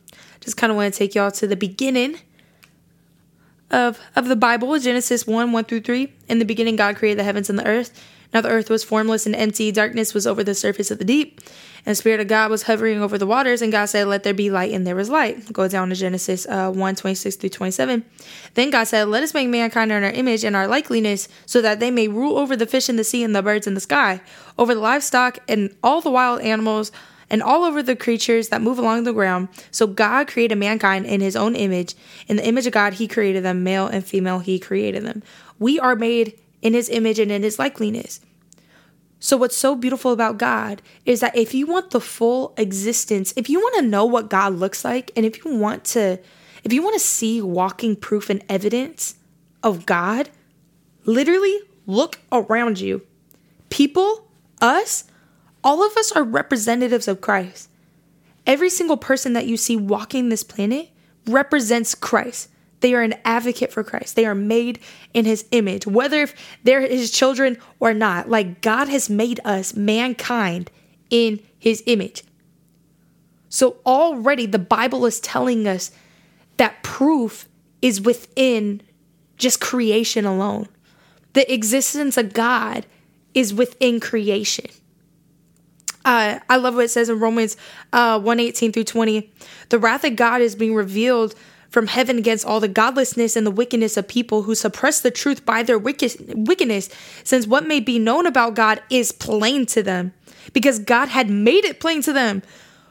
just 0.48 0.56
kind 0.56 0.72
of 0.72 0.78
want 0.78 0.94
to 0.94 0.98
take 0.98 1.14
y'all 1.14 1.30
to 1.30 1.46
the 1.46 1.58
beginning 1.58 2.16
of 3.70 4.00
of 4.16 4.30
the 4.30 4.36
Bible, 4.38 4.80
Genesis 4.80 5.28
1, 5.28 5.52
1 5.52 5.64
through 5.66 5.82
3. 5.82 6.14
In 6.30 6.40
the 6.40 6.46
beginning, 6.46 6.78
God 6.78 6.96
created 6.96 7.20
the 7.20 7.26
heavens 7.26 7.50
and 7.50 7.60
the 7.60 7.68
earth. 7.68 8.02
Now 8.34 8.40
the 8.40 8.48
earth 8.48 8.70
was 8.70 8.82
formless 8.82 9.26
and 9.26 9.36
empty, 9.36 9.74
darkness 9.74 10.14
was 10.14 10.26
over 10.26 10.46
the 10.46 10.56
surface 10.56 10.90
of 10.90 11.00
the 11.00 11.06
deep, 11.06 11.42
and 11.86 11.92
the 11.92 11.96
Spirit 11.96 12.22
of 12.22 12.30
God 12.30 12.50
was 12.50 12.64
hovering 12.64 13.02
over 13.02 13.18
the 13.18 13.28
waters, 13.28 13.62
and 13.62 13.74
God 13.74 13.88
said, 13.88 14.08
Let 14.08 14.24
there 14.24 14.34
be 14.34 14.50
light, 14.50 14.72
and 14.72 14.88
there 14.88 14.96
was 14.96 15.10
light. 15.10 15.52
Go 15.52 15.68
down 15.68 15.90
to 15.90 15.96
Genesis 15.96 16.46
uh, 16.48 16.72
1 16.72 16.96
26 16.96 17.36
through 17.36 17.50
27. 17.50 18.06
Then 18.54 18.70
God 18.70 18.86
said, 18.86 19.10
Let 19.10 19.24
us 19.24 19.34
make 19.34 19.50
mankind 19.50 19.92
in 19.92 20.02
our 20.02 20.12
image 20.12 20.46
and 20.46 20.56
our 20.56 20.70
likeness, 20.70 21.28
so 21.46 21.62
that 21.62 21.82
they 21.82 21.92
may 21.92 22.08
rule 22.08 22.38
over 22.38 22.56
the 22.56 22.66
fish 22.66 22.88
in 22.88 22.96
the 22.96 23.04
sea 23.04 23.22
and 23.22 23.36
the 23.36 23.44
birds 23.44 23.68
in 23.68 23.74
the 23.74 23.82
sky, 23.82 24.22
over 24.58 24.74
the 24.74 24.80
livestock 24.80 25.40
and 25.50 25.76
all 25.84 26.00
the 26.00 26.10
wild 26.10 26.40
animals 26.40 26.94
and 27.30 27.44
all 27.44 27.64
over 27.64 27.84
the 27.84 27.96
creatures 27.96 28.50
that 28.50 28.62
move 28.62 28.80
along 28.80 29.04
the 29.04 29.14
ground. 29.14 29.50
So 29.72 29.88
God 29.88 30.28
created 30.28 30.58
mankind 30.58 31.06
in 31.06 31.22
his 31.22 31.36
own 31.36 31.56
image. 31.56 31.96
In 32.28 32.38
the 32.38 32.48
image 32.48 32.68
of 32.68 32.74
God, 32.74 32.94
he 32.94 33.08
created 33.08 33.44
them, 33.44 33.64
male 33.64 33.88
and 33.88 34.06
female, 34.06 34.40
he 34.40 34.60
created 34.60 35.06
them. 35.06 35.24
We 35.60 35.80
are 35.80 35.96
made 35.96 36.40
in 36.62 36.74
his 36.74 36.90
image 36.90 37.20
and 37.20 37.32
in 37.32 37.44
his 37.44 37.60
likeness. 37.60 38.22
So, 39.20 39.36
what's 39.36 39.58
so 39.58 39.76
beautiful 39.76 40.12
about 40.12 40.38
God 40.38 40.82
is 41.06 41.22
that 41.22 41.36
if 41.36 41.54
you 41.54 41.66
want 41.66 41.90
the 41.90 42.00
full 42.00 42.54
existence, 42.56 43.34
if 43.36 43.50
you 43.50 43.60
want 43.60 43.76
to 43.78 43.82
know 43.82 44.06
what 44.06 44.30
God 44.30 44.54
looks 44.54 44.86
like, 44.86 45.12
and 45.16 45.26
if 45.26 45.44
you 45.44 45.56
want 45.56 45.86
to, 45.86 46.20
if 46.64 46.72
you 46.72 46.84
want 46.84 46.94
to 46.94 47.00
see 47.00 47.42
walking 47.42 47.96
proof 47.96 48.30
and 48.30 48.44
evidence 48.48 49.16
of 49.64 49.88
God, 49.88 50.30
literally 51.06 51.60
look 51.88 52.20
around 52.32 52.80
you. 52.80 53.02
People, 53.70 54.30
us, 54.62 55.06
all 55.64 55.86
of 55.86 55.96
us 55.98 56.12
are 56.12 56.24
representatives 56.24 57.08
of 57.08 57.22
Christ. 57.22 57.70
Every 58.46 58.70
single 58.70 58.98
person 58.98 59.34
that 59.34 59.48
you 59.48 59.58
see 59.58 59.76
walking 59.76 60.30
this 60.30 60.44
planet 60.44 60.90
represents 61.28 61.96
Christ. 61.96 62.50
They 62.80 62.94
are 62.94 63.02
an 63.02 63.16
advocate 63.26 63.72
for 63.72 63.84
Christ. 63.84 64.16
They 64.16 64.26
are 64.26 64.36
made 64.36 64.80
in 65.14 65.26
his 65.26 65.46
image, 65.52 65.88
whether 65.88 66.22
if 66.22 66.36
they're 66.64 66.82
his 66.82 67.12
children 67.12 67.58
or 67.80 67.94
not. 67.94 68.30
Like 68.30 68.62
God 68.62 68.88
has 68.88 69.10
made 69.10 69.40
us, 69.44 69.76
mankind, 69.76 70.70
in 71.10 71.42
his 71.58 71.84
image. 71.88 72.24
So 73.50 73.78
already 73.86 74.46
the 74.46 74.60
Bible 74.60 75.06
is 75.06 75.20
telling 75.20 75.68
us 75.68 75.92
that 76.58 76.84
proof 76.84 77.48
is 77.82 78.02
within 78.02 78.82
just 79.38 79.60
creation 79.60 80.26
alone. 80.26 80.68
The 81.34 81.52
existence 81.52 82.18
of 82.18 82.34
God 82.34 82.86
is 83.34 83.54
within 83.54 84.00
creation. 84.00 84.66
Uh, 86.06 86.40
I 86.50 86.56
love 86.58 86.76
what 86.76 86.86
it 86.86 86.90
says 86.92 87.10
in 87.10 87.20
Romans 87.20 87.58
uh, 87.94 88.20
118 88.20 88.72
through 88.72 88.86
20. 88.86 89.32
The 89.70 89.80
wrath 89.80 90.04
of 90.04 90.16
God 90.16 90.42
is 90.42 90.56
being 90.56 90.74
revealed 90.76 91.36
from 91.70 91.88
heaven 91.88 92.18
against 92.18 92.46
all 92.46 92.60
the 92.60 92.68
godlessness 92.68 93.36
and 93.36 93.46
the 93.46 93.52
wickedness 93.52 93.98
of 93.98 94.08
people 94.08 94.44
who 94.44 94.56
suppress 94.56 95.02
the 95.02 95.12
truth 95.12 95.46
by 95.46 95.64
their 95.64 95.78
wicked, 95.78 96.48
wickedness, 96.48 96.90
since 97.24 97.46
what 97.46 97.68
may 97.68 97.80
be 97.80 98.00
known 98.00 98.26
about 98.26 98.56
God 98.56 98.82
is 98.90 99.12
plain 99.12 99.66
to 99.68 99.84
them, 99.84 100.14
because 100.54 100.80
God 100.80 101.10
had 101.10 101.30
made 101.30 101.66
it 101.66 101.80
plain 101.80 102.02
to 102.04 102.14
them. 102.14 102.42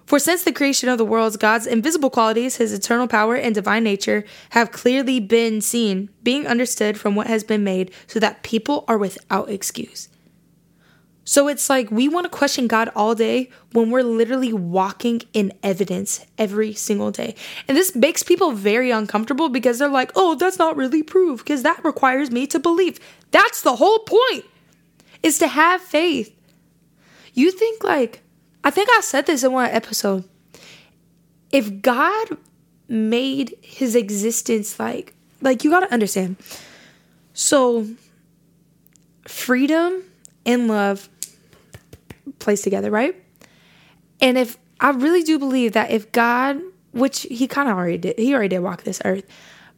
For 0.07 0.21
since 0.21 0.45
the 0.45 0.53
creation 0.53 0.89
of 0.89 0.99
the 0.99 1.05
worlds, 1.05 1.37
God's 1.37 1.67
invisible 1.67 2.11
qualities, 2.11 2.57
his 2.57 2.73
eternal 2.73 3.09
power 3.09 3.35
and 3.35 3.55
divine 3.55 3.83
nature, 3.83 4.25
have 4.51 4.71
clearly 4.71 5.19
been 5.19 5.61
seen, 5.61 6.11
being 6.23 6.47
understood 6.47 6.97
from 6.97 7.17
what 7.17 7.27
has 7.27 7.43
been 7.43 7.65
made, 7.65 7.91
so 8.07 8.21
that 8.21 8.45
people 8.45 8.85
are 8.87 8.99
without 8.99 9.51
excuse. 9.51 10.09
So 11.29 11.49
it's 11.49 11.69
like 11.69 11.91
we 11.91 12.09
want 12.09 12.25
to 12.25 12.31
question 12.31 12.69
God 12.69 12.89
all 12.95 13.17
day 13.17 13.51
when 13.73 13.91
we're 13.91 14.05
literally 14.05 14.53
walking 14.53 15.23
in 15.33 15.53
evidence 15.61 16.25
every 16.39 16.73
single 16.73 17.11
day. 17.11 17.35
And 17.67 17.77
this 17.77 17.97
makes 17.97 18.23
people 18.23 18.53
very 18.53 18.93
uncomfortable 18.93 19.49
because 19.49 19.81
they're 19.81 19.89
like, 19.89 20.13
oh, 20.15 20.37
that's 20.37 20.57
not 20.57 20.77
really 20.77 21.03
proof 21.03 21.41
because 21.41 21.65
that 21.65 21.85
requires 21.85 22.31
me 22.31 22.47
to 22.47 22.61
believe. 22.61 23.01
That's 23.33 23.63
the 23.63 23.75
whole 23.75 23.99
point. 23.99 24.45
is 25.25 25.39
to 25.41 25.49
have 25.49 25.81
faith. 25.81 26.33
You 27.35 27.51
think 27.51 27.83
like 27.83 28.23
I 28.63 28.71
think 28.71 28.89
I 28.93 29.01
said 29.01 29.27
this 29.27 29.43
in 29.43 29.51
one 29.51 29.69
episode. 29.71 30.25
If 31.51 31.83
God 31.83 32.37
made 32.89 33.57
his 33.63 33.97
existence 33.97 34.79
like 34.79 35.13
like 35.43 35.65
you 35.65 35.71
got 35.71 35.81
to 35.81 35.93
understand. 35.93 36.37
So 37.35 37.89
freedom 39.27 40.05
and 40.47 40.69
love 40.69 41.09
placed 42.39 42.65
together, 42.65 42.91
right? 42.91 43.15
And 44.21 44.39
if 44.39 44.57
I 44.81 44.91
really 44.91 45.23
do 45.23 45.39
believe 45.39 45.73
that 45.73 45.91
if 45.91 46.13
God, 46.13 46.61
which 46.93 47.23
he 47.23 47.47
kind 47.47 47.69
of 47.69 47.77
already 47.77 47.99
did, 47.99 48.19
he 48.19 48.35
already 48.35 48.49
did 48.49 48.61
walk 48.61 48.83
this 48.83 49.01
earth, 49.05 49.25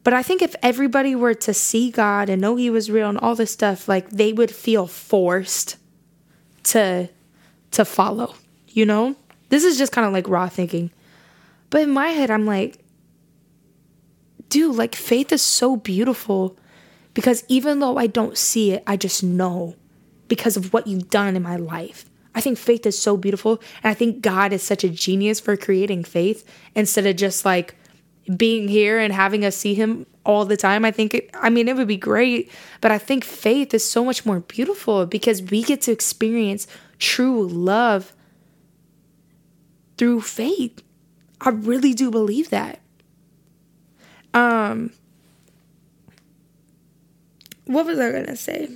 but 0.04 0.14
I 0.14 0.22
think 0.22 0.42
if 0.42 0.54
everybody 0.62 1.14
were 1.14 1.34
to 1.34 1.52
see 1.52 1.90
God 1.90 2.28
and 2.28 2.40
know 2.40 2.56
he 2.56 2.70
was 2.70 2.90
real 2.90 3.08
and 3.08 3.18
all 3.18 3.34
this 3.34 3.50
stuff, 3.50 3.88
like 3.88 4.10
they 4.10 4.32
would 4.32 4.50
feel 4.50 4.86
forced 4.86 5.76
to 6.64 7.08
to 7.72 7.84
follow, 7.84 8.34
you 8.68 8.86
know? 8.86 9.14
This 9.50 9.64
is 9.64 9.76
just 9.76 9.92
kind 9.92 10.06
of 10.06 10.12
like 10.12 10.28
raw 10.28 10.48
thinking. 10.48 10.90
But 11.70 11.82
in 11.82 11.90
my 11.90 12.08
head, 12.08 12.30
I'm 12.30 12.46
like, 12.46 12.78
dude, 14.48 14.76
like 14.76 14.94
faith 14.94 15.32
is 15.32 15.42
so 15.42 15.76
beautiful 15.76 16.56
because 17.14 17.44
even 17.48 17.80
though 17.80 17.98
I 17.98 18.06
don't 18.06 18.38
see 18.38 18.72
it, 18.72 18.82
I 18.86 18.96
just 18.96 19.22
know 19.22 19.74
because 20.28 20.56
of 20.56 20.72
what 20.72 20.86
you've 20.86 21.10
done 21.10 21.36
in 21.36 21.42
my 21.42 21.56
life. 21.56 22.07
I 22.34 22.40
think 22.40 22.58
faith 22.58 22.86
is 22.86 22.98
so 22.98 23.16
beautiful. 23.16 23.60
And 23.82 23.90
I 23.90 23.94
think 23.94 24.20
God 24.20 24.52
is 24.52 24.62
such 24.62 24.84
a 24.84 24.88
genius 24.88 25.40
for 25.40 25.56
creating 25.56 26.04
faith 26.04 26.44
instead 26.74 27.06
of 27.06 27.16
just 27.16 27.44
like 27.44 27.74
being 28.36 28.68
here 28.68 28.98
and 28.98 29.12
having 29.12 29.44
us 29.44 29.56
see 29.56 29.74
Him 29.74 30.06
all 30.24 30.44
the 30.44 30.56
time. 30.56 30.84
I 30.84 30.90
think, 30.90 31.14
it, 31.14 31.30
I 31.34 31.50
mean, 31.50 31.68
it 31.68 31.76
would 31.76 31.88
be 31.88 31.96
great. 31.96 32.50
But 32.80 32.92
I 32.92 32.98
think 32.98 33.24
faith 33.24 33.72
is 33.74 33.84
so 33.84 34.04
much 34.04 34.26
more 34.26 34.40
beautiful 34.40 35.06
because 35.06 35.42
we 35.42 35.62
get 35.62 35.80
to 35.82 35.92
experience 35.92 36.66
true 36.98 37.46
love 37.46 38.14
through 39.96 40.20
faith. 40.20 40.82
I 41.40 41.50
really 41.50 41.94
do 41.94 42.10
believe 42.10 42.50
that. 42.50 42.80
Um, 44.34 44.92
what 47.64 47.86
was 47.86 47.98
I 47.98 48.12
gonna 48.12 48.36
say? 48.36 48.68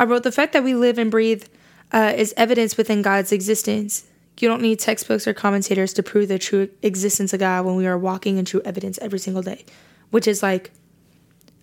I 0.00 0.04
wrote 0.04 0.22
the 0.22 0.32
fact 0.32 0.54
that 0.54 0.64
we 0.64 0.74
live 0.74 0.96
and 0.96 1.10
breathe 1.10 1.44
uh, 1.92 2.14
is 2.16 2.32
evidence 2.34 2.78
within 2.78 3.02
God's 3.02 3.32
existence. 3.32 4.06
You 4.40 4.48
don't 4.48 4.62
need 4.62 4.78
textbooks 4.78 5.28
or 5.28 5.34
commentators 5.34 5.92
to 5.92 6.02
prove 6.02 6.28
the 6.28 6.38
true 6.38 6.70
existence 6.80 7.34
of 7.34 7.40
God 7.40 7.66
when 7.66 7.76
we 7.76 7.86
are 7.86 7.98
walking 7.98 8.38
in 8.38 8.46
true 8.46 8.62
evidence 8.64 8.98
every 9.02 9.18
single 9.18 9.42
day, 9.42 9.66
which 10.08 10.26
is 10.26 10.42
like 10.42 10.70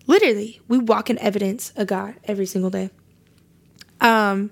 literally 0.05 0.61
we 0.67 0.77
walk 0.77 1.09
in 1.09 1.17
evidence 1.17 1.73
of 1.75 1.87
God 1.87 2.13
every 2.25 2.45
single 2.45 2.69
day. 2.69 2.91
Um, 4.01 4.51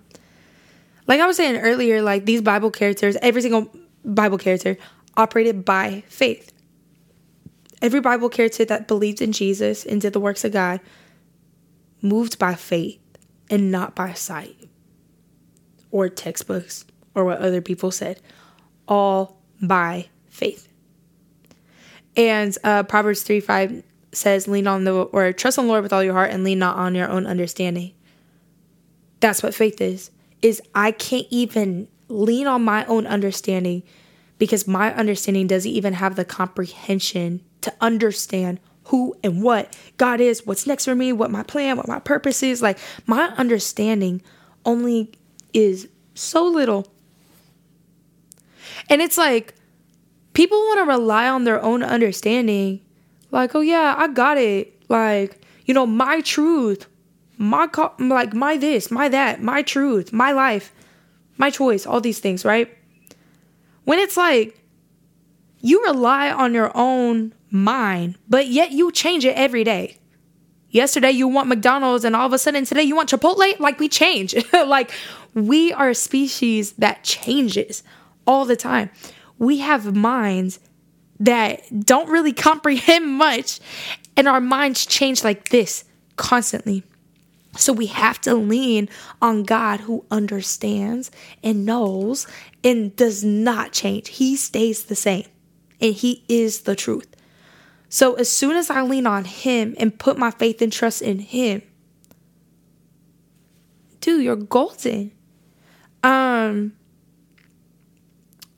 like 1.06 1.22
I 1.22 1.28
was 1.28 1.38
saying 1.38 1.58
earlier, 1.58 2.02
like 2.02 2.26
these 2.26 2.42
Bible 2.42 2.72
characters, 2.72 3.16
every 3.22 3.44
single 3.44 3.70
Bible 4.04 4.40
character 4.40 4.78
operated 5.16 5.64
by 5.64 6.04
faith. 6.08 6.52
Every 7.84 8.00
Bible 8.00 8.30
character 8.30 8.66
that 8.66 8.88
believed 8.88 9.22
in 9.22 9.32
Jesus 9.32 9.86
and 9.86 10.02
did 10.02 10.14
the 10.14 10.20
works 10.20 10.44
of 10.44 10.54
God 10.54 10.80
moved 12.02 12.40
by 12.40 12.56
faith 12.56 13.00
and 13.50 13.72
not 13.72 13.96
by 13.96 14.14
sight 14.14 14.56
or 15.92 16.10
textbooks 16.10 16.86
or 17.14 17.24
what 17.24 17.40
other 17.40 17.62
people 17.62 17.92
said, 17.92 18.20
all 18.88 19.42
by 19.62 20.08
faith. 20.30 20.68
And 22.16 22.58
uh, 22.64 22.84
Proverbs 22.84 23.24
3 23.24 23.40
5 23.40 23.84
says, 24.12 24.48
lean 24.48 24.68
on 24.68 24.84
the, 24.86 24.94
or 24.94 25.34
trust 25.34 25.60
on 25.60 25.66
the 25.66 25.72
Lord 25.72 25.84
with 25.84 25.94
all 25.94 26.04
your 26.04 26.14
heart 26.14 26.32
and 26.32 26.44
lean 26.44 26.60
not 26.60 26.78
on 26.78 26.96
your 26.96 27.10
own 27.10 27.26
understanding. 27.26 27.94
That's 29.20 29.44
what 29.44 29.56
faith 29.56 29.82
is, 29.82 30.12
is 30.42 30.62
I 30.74 30.92
can't 30.92 31.28
even 31.30 31.88
lean 32.08 32.48
on 32.48 32.64
my 32.64 32.86
own 32.86 33.08
understanding 33.08 33.84
because 34.38 34.68
my 34.68 34.94
understanding 34.94 35.48
doesn't 35.48 35.72
even 35.72 35.94
have 35.94 36.16
the 36.16 36.26
comprehension 36.26 37.42
to 37.62 37.74
understand 37.82 38.60
who 38.86 39.16
and 39.24 39.42
what 39.42 39.76
God 39.98 40.22
is, 40.22 40.46
what's 40.46 40.68
next 40.68 40.86
for 40.86 40.96
me, 40.96 41.12
what 41.12 41.32
my 41.32 41.44
plan, 41.44 41.78
what 41.78 41.88
my 41.88 42.00
purpose 42.00 42.44
is. 42.44 42.62
Like 42.62 42.78
my 43.06 43.30
understanding 43.38 44.22
only 44.66 45.12
is 45.54 45.88
so 46.14 46.46
little. 46.46 46.88
And 48.90 49.02
it's 49.02 49.18
like 49.18 49.56
people 50.34 50.58
want 50.58 50.80
to 50.80 50.86
rely 50.86 51.28
on 51.28 51.44
their 51.44 51.62
own 51.62 51.84
understanding. 51.84 52.82
Like, 53.32 53.56
oh 53.56 53.62
yeah, 53.62 53.96
I 53.98 54.08
got 54.08 54.38
it. 54.38 54.74
Like, 54.90 55.42
you 55.66 55.74
know, 55.74 55.88
my 55.88 56.22
truth, 56.22 56.88
my 57.38 57.68
co- 57.68 57.94
like 58.00 58.34
my 58.34 58.58
this, 58.58 58.92
my 58.92 59.10
that, 59.10 59.42
my 59.42 59.62
truth, 59.62 60.14
my 60.14 60.32
life, 60.32 60.74
my 61.38 61.50
choice, 61.50 61.86
all 61.86 62.02
these 62.02 62.20
things, 62.20 62.46
right? 62.46 62.76
When 63.84 64.00
it's 64.00 64.18
like 64.18 64.60
you 65.62 65.84
rely 65.84 66.32
on 66.32 66.54
your 66.54 66.72
own 66.76 67.34
mind, 67.52 68.18
but 68.28 68.48
yet 68.48 68.72
you 68.72 68.92
change 68.92 69.26
it 69.26 69.36
every 69.36 69.64
day. 69.64 69.98
Yesterday 70.70 71.12
you 71.12 71.28
want 71.28 71.48
McDonald's 71.48 72.04
and 72.04 72.16
all 72.16 72.28
of 72.28 72.34
a 72.34 72.38
sudden 72.38 72.66
today 72.66 72.84
you 72.84 72.96
want 72.96 73.10
Chipotle. 73.10 73.60
Like 73.60 73.80
we 73.80 73.88
change. 73.88 74.36
like 74.54 74.92
we 75.34 75.72
are 75.74 75.90
a 75.90 75.96
species 75.96 76.74
that 76.74 77.04
changes 77.04 77.84
all 78.28 78.46
the 78.46 78.56
time. 78.56 78.90
We 79.38 79.60
have 79.60 79.96
minds 79.96 80.60
that 81.20 81.62
don't 81.86 82.10
really 82.10 82.34
comprehend 82.34 83.08
much 83.08 83.60
and 84.18 84.28
our 84.28 84.42
minds 84.42 84.86
change 84.86 85.24
like 85.24 85.50
this 85.50 85.86
constantly. 86.16 86.84
So 87.58 87.72
we 87.72 87.86
have 87.88 88.20
to 88.22 88.36
lean 88.36 88.90
on 89.22 89.44
God 89.44 89.82
who 89.82 90.06
understands 90.12 91.10
and 91.42 91.66
knows 91.66 92.28
and 92.64 92.94
does 92.96 93.24
not 93.24 93.72
change. 93.72 94.10
He 94.10 94.36
stays 94.36 94.86
the 94.86 94.96
same 94.96 95.26
and 95.80 95.94
he 95.94 96.26
is 96.28 96.62
the 96.62 96.76
truth. 96.76 97.15
So 97.90 98.16
as 98.16 98.32
soon 98.32 98.56
as 98.56 98.70
I 98.70 98.82
lean 98.82 99.08
on 99.08 99.26
Him 99.26 99.76
and 99.80 99.98
put 99.98 100.18
my 100.18 100.32
faith 100.32 100.62
and 100.62 100.72
trust 100.72 101.02
in 101.02 101.20
Him, 101.20 101.62
dude, 104.02 104.24
you're 104.24 104.36
golden. 104.36 105.12
Um, 106.04 106.74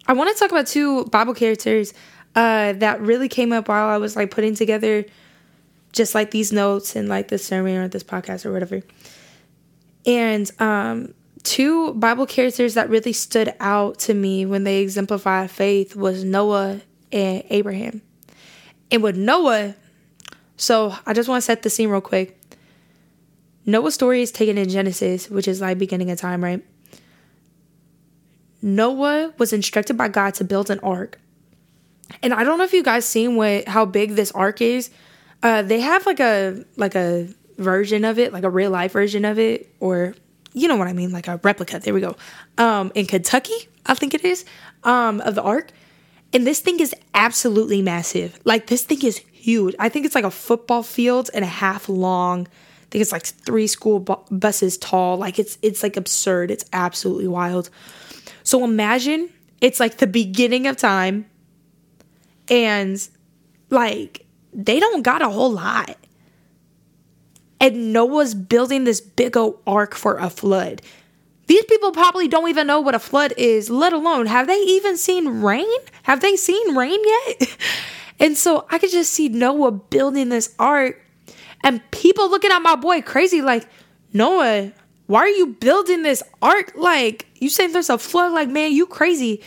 I 0.07 0.13
want 0.13 0.33
to 0.33 0.39
talk 0.39 0.51
about 0.51 0.67
two 0.67 1.05
Bible 1.05 1.33
characters 1.33 1.93
uh, 2.35 2.73
that 2.73 3.01
really 3.01 3.29
came 3.29 3.51
up 3.51 3.67
while 3.67 3.87
I 3.87 3.97
was 3.97 4.15
like 4.15 4.31
putting 4.31 4.55
together 4.55 5.05
just 5.91 6.13
like 6.13 6.31
these 6.31 6.51
notes 6.51 6.95
and 6.95 7.09
like 7.09 7.29
this 7.29 7.45
sermon 7.45 7.77
or 7.77 7.87
this 7.87 8.03
podcast 8.03 8.45
or 8.45 8.51
whatever. 8.51 8.81
And 10.05 10.49
um, 10.59 11.13
two 11.43 11.93
Bible 11.93 12.25
characters 12.25 12.75
that 12.75 12.89
really 12.89 13.13
stood 13.13 13.53
out 13.59 13.99
to 13.99 14.13
me 14.13 14.45
when 14.45 14.63
they 14.63 14.81
exemplify 14.81 15.47
faith 15.47 15.95
was 15.95 16.23
Noah 16.23 16.81
and 17.11 17.43
Abraham. 17.49 18.01
And 18.91 19.03
with 19.03 19.17
Noah, 19.17 19.75
so 20.55 20.95
I 21.05 21.13
just 21.13 21.27
want 21.29 21.41
to 21.41 21.45
set 21.45 21.63
the 21.63 21.69
scene 21.69 21.89
real 21.89 22.01
quick. 22.01 22.39
Noah's 23.65 23.93
story 23.93 24.21
is 24.21 24.31
taken 24.31 24.57
in 24.57 24.69
Genesis, 24.69 25.29
which 25.29 25.47
is 25.47 25.59
like 25.59 25.77
beginning 25.77 26.09
of 26.09 26.17
time, 26.19 26.43
right? 26.43 26.63
Noah 28.61 29.33
was 29.37 29.53
instructed 29.53 29.97
by 29.97 30.07
God 30.07 30.33
to 30.35 30.43
build 30.43 30.69
an 30.69 30.79
ark. 30.79 31.19
And 32.23 32.33
I 32.33 32.43
don't 32.43 32.57
know 32.57 32.63
if 32.63 32.73
you 32.73 32.83
guys 32.83 33.05
seen 33.05 33.35
what 33.35 33.67
how 33.67 33.85
big 33.85 34.11
this 34.11 34.31
ark 34.31 34.61
is. 34.61 34.89
Uh, 35.43 35.61
they 35.61 35.81
have 35.81 36.05
like 36.05 36.19
a 36.19 36.63
like 36.77 36.95
a 36.95 37.27
version 37.57 38.05
of 38.05 38.17
it, 38.17 38.33
like 38.33 38.43
a 38.43 38.49
real 38.49 38.71
life 38.71 38.93
version 38.93 39.25
of 39.25 39.37
it, 39.37 39.73
or 39.79 40.15
you 40.53 40.67
know 40.67 40.77
what 40.77 40.87
I 40.87 40.93
mean, 40.93 41.11
like 41.11 41.27
a 41.27 41.39
replica. 41.43 41.79
There 41.79 41.93
we 41.93 42.01
go. 42.01 42.15
Um, 42.57 42.91
in 42.95 43.05
Kentucky, 43.05 43.67
I 43.85 43.93
think 43.93 44.13
it 44.13 44.23
is, 44.23 44.45
um, 44.83 45.21
of 45.21 45.35
the 45.35 45.43
ark. 45.43 45.71
And 46.33 46.45
this 46.45 46.59
thing 46.59 46.79
is 46.79 46.93
absolutely 47.13 47.81
massive. 47.81 48.39
Like 48.43 48.67
this 48.67 48.83
thing 48.83 49.03
is 49.03 49.17
huge. 49.31 49.75
I 49.79 49.89
think 49.89 50.05
it's 50.05 50.15
like 50.15 50.25
a 50.25 50.31
football 50.31 50.83
field 50.83 51.29
and 51.33 51.43
a 51.43 51.47
half 51.47 51.87
long. 51.87 52.47
I 52.47 52.85
think 52.89 53.01
it's 53.01 53.11
like 53.11 53.25
three 53.25 53.67
school 53.67 53.99
bu- 53.99 54.23
buses 54.29 54.77
tall. 54.77 55.17
Like 55.17 55.39
it's 55.39 55.57
it's 55.61 55.83
like 55.83 55.97
absurd. 55.97 56.51
It's 56.51 56.65
absolutely 56.73 57.27
wild. 57.27 57.69
So 58.43 58.63
imagine 58.63 59.29
it's 59.61 59.79
like 59.79 59.97
the 59.97 60.07
beginning 60.07 60.67
of 60.67 60.77
time 60.77 61.25
and 62.49 63.07
like 63.69 64.25
they 64.53 64.79
don't 64.79 65.03
got 65.03 65.21
a 65.21 65.29
whole 65.29 65.51
lot. 65.51 65.97
And 67.59 67.91
Noah's 67.91 68.35
building 68.35 68.83
this 68.83 69.01
big 69.01 69.35
old 69.35 69.59
ark 69.65 69.95
for 69.95 70.17
a 70.17 70.29
flood. 70.29 70.81
These 71.47 71.65
people 71.65 71.91
probably 71.91 72.27
don't 72.27 72.49
even 72.49 72.67
know 72.67 72.81
what 72.81 72.95
a 72.95 72.99
flood 72.99 73.33
is, 73.37 73.69
let 73.69 73.93
alone 73.93 74.25
have 74.25 74.47
they 74.47 74.59
even 74.59 74.97
seen 74.97 75.41
rain? 75.41 75.65
Have 76.03 76.21
they 76.21 76.35
seen 76.35 76.75
rain 76.75 76.99
yet? 77.03 77.57
and 78.19 78.37
so 78.37 78.65
I 78.69 78.77
could 78.77 78.91
just 78.91 79.13
see 79.13 79.29
Noah 79.29 79.71
building 79.71 80.29
this 80.29 80.53
ark 80.59 81.01
and 81.63 81.81
people 81.91 82.29
looking 82.29 82.51
at 82.51 82.59
my 82.59 82.75
boy 82.75 83.01
crazy 83.01 83.41
like, 83.41 83.67
Noah, 84.13 84.71
why 85.07 85.19
are 85.19 85.29
you 85.29 85.47
building 85.47 86.03
this 86.03 86.21
ark? 86.41 86.73
Like, 86.75 87.27
you 87.35 87.49
saying 87.49 87.71
there's 87.71 87.89
a 87.89 87.97
flood? 87.97 88.33
Like, 88.33 88.49
man, 88.49 88.71
you 88.71 88.85
crazy. 88.85 89.41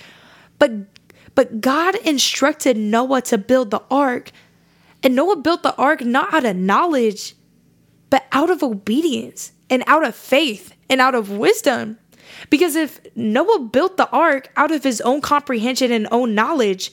But 0.59 0.71
but 1.35 1.61
God 1.61 1.95
instructed 1.97 2.77
Noah 2.77 3.23
to 3.23 3.39
build 3.39 3.71
the 3.71 3.83
ark. 3.91 4.33
And 5.03 5.15
Noah 5.15 5.37
built 5.37 5.63
the 5.63 5.75
ark 5.77 6.03
not 6.03 6.35
out 6.35 6.45
of 6.45 6.57
knowledge, 6.57 7.35
but 8.11 8.27
out 8.33 8.51
of 8.51 8.63
obedience 8.63 9.53
and 9.71 9.83
out 9.87 10.05
of 10.05 10.15
faith 10.15 10.75
and 10.91 11.01
out 11.01 11.15
of 11.15 11.31
wisdom. 11.31 11.99
Because 12.51 12.77
if 12.77 13.01
Noah 13.17 13.61
built 13.61 13.97
the 13.97 14.11
ark 14.11 14.51
out 14.57 14.71
of 14.71 14.85
his 14.85 15.01
own 15.01 15.21
comprehension 15.21 15.93
and 15.93 16.07
own 16.11 16.35
knowledge, 16.35 16.93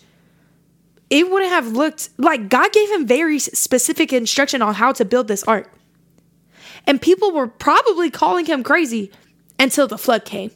it 1.10 1.30
wouldn't 1.30 1.52
have 1.52 1.68
looked 1.68 2.10
like 2.18 2.50
God 2.50 2.72
gave 2.72 2.90
him 2.92 3.08
very 3.08 3.40
specific 3.40 4.14
instruction 4.14 4.62
on 4.62 4.76
how 4.76 4.92
to 4.94 5.04
build 5.04 5.28
this 5.28 5.44
ark. 5.44 5.74
And 6.86 7.02
people 7.02 7.32
were 7.32 7.48
probably 7.48 8.10
calling 8.10 8.46
him 8.46 8.64
crazy 8.64 9.12
until 9.60 9.88
the 9.88 9.98
flood 9.98 10.26
came. 10.26 10.52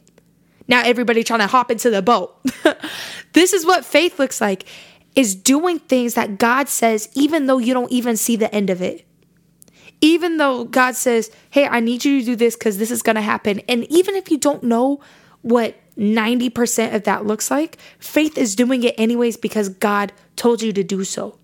Now 0.68 0.82
everybody 0.84 1.24
trying 1.24 1.40
to 1.40 1.46
hop 1.46 1.70
into 1.70 1.90
the 1.90 2.02
boat. 2.02 2.38
this 3.32 3.52
is 3.52 3.66
what 3.66 3.84
faith 3.84 4.18
looks 4.18 4.40
like 4.40 4.64
is 5.14 5.34
doing 5.34 5.78
things 5.78 6.14
that 6.14 6.38
God 6.38 6.68
says 6.68 7.10
even 7.14 7.46
though 7.46 7.58
you 7.58 7.74
don't 7.74 7.92
even 7.92 8.16
see 8.16 8.36
the 8.36 8.54
end 8.54 8.70
of 8.70 8.80
it. 8.80 9.06
Even 10.02 10.36
though 10.36 10.64
God 10.64 10.96
says, 10.96 11.30
"Hey, 11.48 11.66
I 11.66 11.80
need 11.80 12.04
you 12.04 12.20
to 12.20 12.26
do 12.26 12.36
this 12.36 12.56
cuz 12.56 12.76
this 12.76 12.90
is 12.90 13.00
going 13.00 13.16
to 13.16 13.22
happen." 13.22 13.60
And 13.68 13.90
even 13.90 14.14
if 14.14 14.30
you 14.30 14.36
don't 14.36 14.64
know 14.64 15.00
what 15.40 15.76
90% 15.96 16.94
of 16.94 17.04
that 17.04 17.24
looks 17.24 17.50
like, 17.50 17.78
faith 17.98 18.36
is 18.36 18.54
doing 18.54 18.82
it 18.82 18.94
anyways 18.98 19.36
because 19.36 19.68
God 19.70 20.12
told 20.36 20.60
you 20.60 20.72
to 20.72 20.82
do 20.82 21.04
so. 21.04 21.38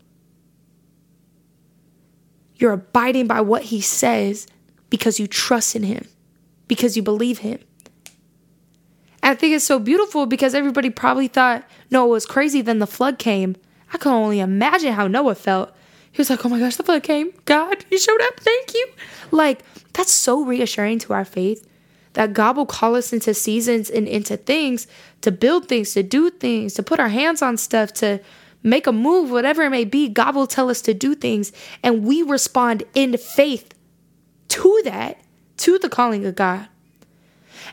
You're 2.57 2.73
abiding 2.73 3.27
by 3.29 3.41
what 3.41 3.63
he 3.65 3.81
says 3.81 4.47
because 4.91 5.21
you 5.21 5.27
trust 5.27 5.77
in 5.77 5.85
him, 5.85 6.07
because 6.67 6.97
you 6.97 7.03
believe 7.03 7.39
him. 7.39 7.61
And 9.23 9.31
I 9.31 9.35
think 9.35 9.55
it's 9.55 9.65
so 9.65 9.79
beautiful 9.79 10.27
because 10.27 10.55
everybody 10.55 10.91
probably 10.91 11.29
thought 11.29 11.65
Noah 11.91 12.09
was 12.09 12.27
crazy. 12.27 12.61
Then 12.61 12.79
the 12.79 12.87
flood 12.87 13.19
came. 13.19 13.57
I 13.93 13.99
can 13.99 14.13
only 14.13 14.41
imagine 14.41 14.95
how 14.95 15.07
Noah 15.07 15.35
felt. 15.35 15.73
He 16.19 16.21
was 16.21 16.31
like, 16.31 16.45
oh 16.45 16.49
my 16.49 16.59
gosh, 16.59 16.75
the 16.75 16.83
flood 16.83 17.05
came. 17.05 17.31
God, 17.45 17.85
you 17.93 17.97
showed 17.97 18.21
up. 18.23 18.41
Thank 18.41 18.75
you. 18.75 18.89
Like, 19.31 19.63
that's 19.93 20.11
so 20.11 20.45
reassuring 20.45 20.99
to 20.99 21.13
our 21.13 21.25
faith 21.25 21.65
that 22.15 22.33
God 22.33 22.57
will 22.57 22.67
call 22.67 22.97
us 22.97 23.13
into 23.13 23.33
seasons 23.33 23.89
and 23.89 24.09
into 24.09 24.37
things 24.37 24.89
to 25.21 25.31
build 25.31 25.69
things, 25.69 25.95
to 25.95 26.03
do 26.03 26.29
things, 26.31 26.75
to 26.75 26.83
put 26.83 26.99
our 26.99 27.09
hands 27.09 27.41
on 27.41 27.57
stuff, 27.57 27.93
to 27.93 28.21
make 28.65 28.89
a 28.89 28.93
move, 28.93 29.31
whatever 29.31 29.63
it 29.63 29.71
may 29.71 29.85
be. 29.85 30.09
God 30.09 30.35
will 30.35 30.49
tell 30.49 30.71
us 30.71 30.83
to 30.83 30.93
do 30.93 31.15
things, 31.15 31.53
and 31.85 32.05
we 32.05 32.23
respond 32.23 32.83
in 32.97 33.17
faith 33.17 33.73
to 34.49 34.81
that, 34.87 35.21
to 35.59 35.79
the 35.79 35.89
calling 35.89 36.27
of 36.27 36.35
God. 36.35 36.67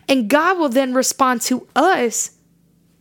And 0.07 0.29
God 0.29 0.59
will 0.59 0.69
then 0.69 0.93
respond 0.93 1.41
to 1.41 1.67
us 1.75 2.29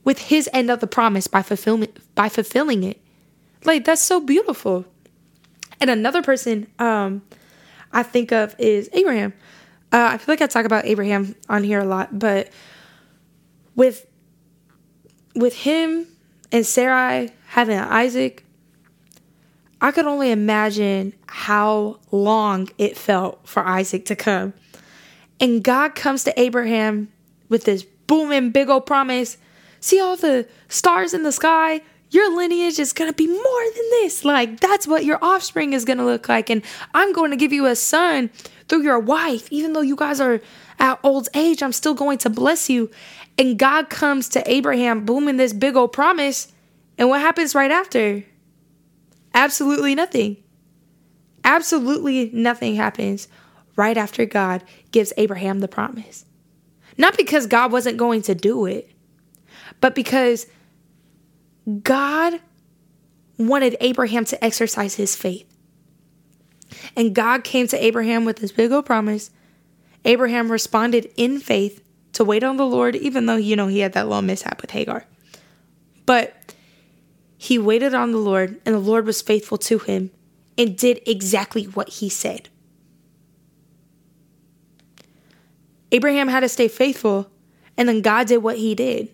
with 0.04 0.18
his 0.20 0.48
end 0.54 0.70
of 0.70 0.80
the 0.80 0.86
promise 0.86 1.26
by 1.26 1.42
fulfilling 1.42 1.92
by 2.14 2.30
fulfilling 2.30 2.82
it. 2.82 2.98
Like 3.62 3.84
that's 3.84 4.00
so 4.00 4.20
beautiful. 4.20 4.86
And 5.84 5.90
another 5.90 6.22
person 6.22 6.66
um 6.78 7.20
I 7.92 8.02
think 8.02 8.32
of 8.32 8.56
is 8.58 8.88
Abraham. 8.94 9.34
Uh, 9.92 10.08
I 10.12 10.16
feel 10.16 10.32
like 10.32 10.40
I 10.40 10.46
talk 10.46 10.64
about 10.64 10.86
Abraham 10.86 11.36
on 11.46 11.62
here 11.62 11.78
a 11.78 11.84
lot, 11.84 12.18
but 12.18 12.48
with 13.76 14.06
with 15.34 15.54
him 15.54 16.06
and 16.50 16.64
Sarai 16.64 17.32
having 17.48 17.78
Isaac, 17.78 18.46
I 19.78 19.90
could 19.90 20.06
only 20.06 20.30
imagine 20.30 21.12
how 21.26 22.00
long 22.10 22.70
it 22.78 22.96
felt 22.96 23.46
for 23.46 23.62
Isaac 23.62 24.06
to 24.06 24.16
come. 24.16 24.54
And 25.38 25.62
God 25.62 25.94
comes 25.94 26.24
to 26.24 26.40
Abraham 26.40 27.12
with 27.50 27.64
this 27.64 27.82
booming 28.06 28.52
big 28.52 28.70
old 28.70 28.86
promise. 28.86 29.36
See 29.80 30.00
all 30.00 30.16
the 30.16 30.48
stars 30.68 31.12
in 31.12 31.24
the 31.24 31.32
sky? 31.32 31.82
Your 32.14 32.36
lineage 32.36 32.78
is 32.78 32.92
going 32.92 33.10
to 33.10 33.16
be 33.16 33.26
more 33.26 33.64
than 33.74 33.90
this. 33.90 34.24
Like, 34.24 34.60
that's 34.60 34.86
what 34.86 35.04
your 35.04 35.18
offspring 35.20 35.72
is 35.72 35.84
going 35.84 35.98
to 35.98 36.04
look 36.04 36.28
like. 36.28 36.48
And 36.48 36.62
I'm 36.94 37.12
going 37.12 37.32
to 37.32 37.36
give 37.36 37.52
you 37.52 37.66
a 37.66 37.74
son 37.74 38.30
through 38.68 38.82
your 38.82 39.00
wife. 39.00 39.48
Even 39.50 39.72
though 39.72 39.80
you 39.80 39.96
guys 39.96 40.20
are 40.20 40.40
at 40.78 41.00
old 41.02 41.28
age, 41.34 41.60
I'm 41.60 41.72
still 41.72 41.94
going 41.94 42.18
to 42.18 42.30
bless 42.30 42.70
you. 42.70 42.88
And 43.36 43.58
God 43.58 43.90
comes 43.90 44.28
to 44.28 44.48
Abraham, 44.48 45.04
booming 45.04 45.38
this 45.38 45.52
big 45.52 45.74
old 45.74 45.92
promise. 45.92 46.52
And 46.96 47.08
what 47.08 47.20
happens 47.20 47.52
right 47.52 47.72
after? 47.72 48.22
Absolutely 49.34 49.96
nothing. 49.96 50.36
Absolutely 51.42 52.30
nothing 52.32 52.76
happens 52.76 53.26
right 53.74 53.96
after 53.96 54.24
God 54.24 54.62
gives 54.92 55.12
Abraham 55.16 55.58
the 55.58 55.66
promise. 55.66 56.26
Not 56.96 57.16
because 57.16 57.48
God 57.48 57.72
wasn't 57.72 57.96
going 57.96 58.22
to 58.22 58.36
do 58.36 58.66
it, 58.66 58.88
but 59.80 59.96
because 59.96 60.46
God 61.82 62.40
wanted 63.38 63.76
Abraham 63.80 64.24
to 64.26 64.44
exercise 64.44 64.94
his 64.94 65.16
faith. 65.16 65.50
And 66.96 67.14
God 67.14 67.44
came 67.44 67.66
to 67.68 67.84
Abraham 67.84 68.24
with 68.24 68.36
this 68.36 68.52
big 68.52 68.72
old 68.72 68.86
promise. 68.86 69.30
Abraham 70.04 70.52
responded 70.52 71.10
in 71.16 71.40
faith 71.40 71.82
to 72.12 72.24
wait 72.24 72.44
on 72.44 72.56
the 72.56 72.66
Lord, 72.66 72.94
even 72.96 73.26
though, 73.26 73.36
you 73.36 73.56
know, 73.56 73.66
he 73.66 73.80
had 73.80 73.92
that 73.94 74.06
little 74.06 74.22
mishap 74.22 74.60
with 74.60 74.70
Hagar. 74.70 75.06
But 76.06 76.54
he 77.36 77.58
waited 77.58 77.94
on 77.94 78.12
the 78.12 78.18
Lord, 78.18 78.60
and 78.64 78.74
the 78.74 78.80
Lord 78.80 79.06
was 79.06 79.22
faithful 79.22 79.58
to 79.58 79.78
him 79.78 80.10
and 80.56 80.76
did 80.76 81.00
exactly 81.06 81.64
what 81.64 81.88
he 81.88 82.08
said. 82.08 82.48
Abraham 85.90 86.28
had 86.28 86.40
to 86.40 86.48
stay 86.48 86.68
faithful, 86.68 87.30
and 87.76 87.88
then 87.88 88.02
God 88.02 88.26
did 88.26 88.38
what 88.38 88.58
he 88.58 88.74
did. 88.74 89.13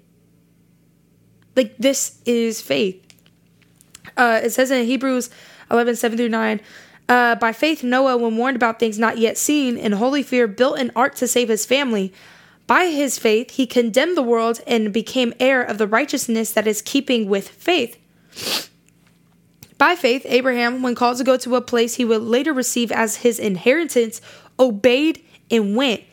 Like, 1.61 1.77
this 1.77 2.19
is 2.25 2.63
faith. 2.63 3.05
Uh, 4.17 4.41
it 4.43 4.49
says 4.49 4.71
in 4.71 4.87
Hebrews 4.87 5.29
11 5.71 5.97
7 5.97 6.17
through 6.17 6.31
9, 6.31 6.59
uh, 7.07 7.35
by 7.35 7.53
faith, 7.53 7.85
Noah, 7.85 8.17
when 8.17 8.39
warned 8.39 8.57
about 8.57 8.79
things 8.79 8.99
not 8.99 9.19
yet 9.19 9.37
seen, 9.37 9.77
in 9.77 9.93
holy 9.93 10.23
fear, 10.23 10.47
built 10.47 10.79
an 10.79 10.91
ark 10.97 11.17
to 11.17 11.29
save 11.29 11.51
his 11.51 11.67
family. 11.67 12.15
By 12.67 12.87
his 12.87 13.19
faith, 13.19 13.51
he 13.51 13.67
condemned 13.67 14.17
the 14.17 14.23
world 14.23 14.63
and 14.67 14.91
became 14.91 15.35
heir 15.39 15.61
of 15.61 15.77
the 15.77 15.87
righteousness 15.87 16.51
that 16.53 16.67
is 16.67 16.81
keeping 16.81 17.29
with 17.29 17.47
faith. 17.47 17.99
By 19.77 19.97
faith, 19.97 20.23
Abraham, 20.25 20.81
when 20.81 20.95
called 20.95 21.19
to 21.19 21.25
go 21.25 21.37
to 21.37 21.57
a 21.57 21.61
place 21.61 21.97
he 21.97 22.07
would 22.07 22.23
later 22.23 22.55
receive 22.55 22.91
as 22.91 23.17
his 23.17 23.39
inheritance, 23.39 24.23
obeyed 24.59 25.23
and 25.51 25.77
went, 25.77 26.05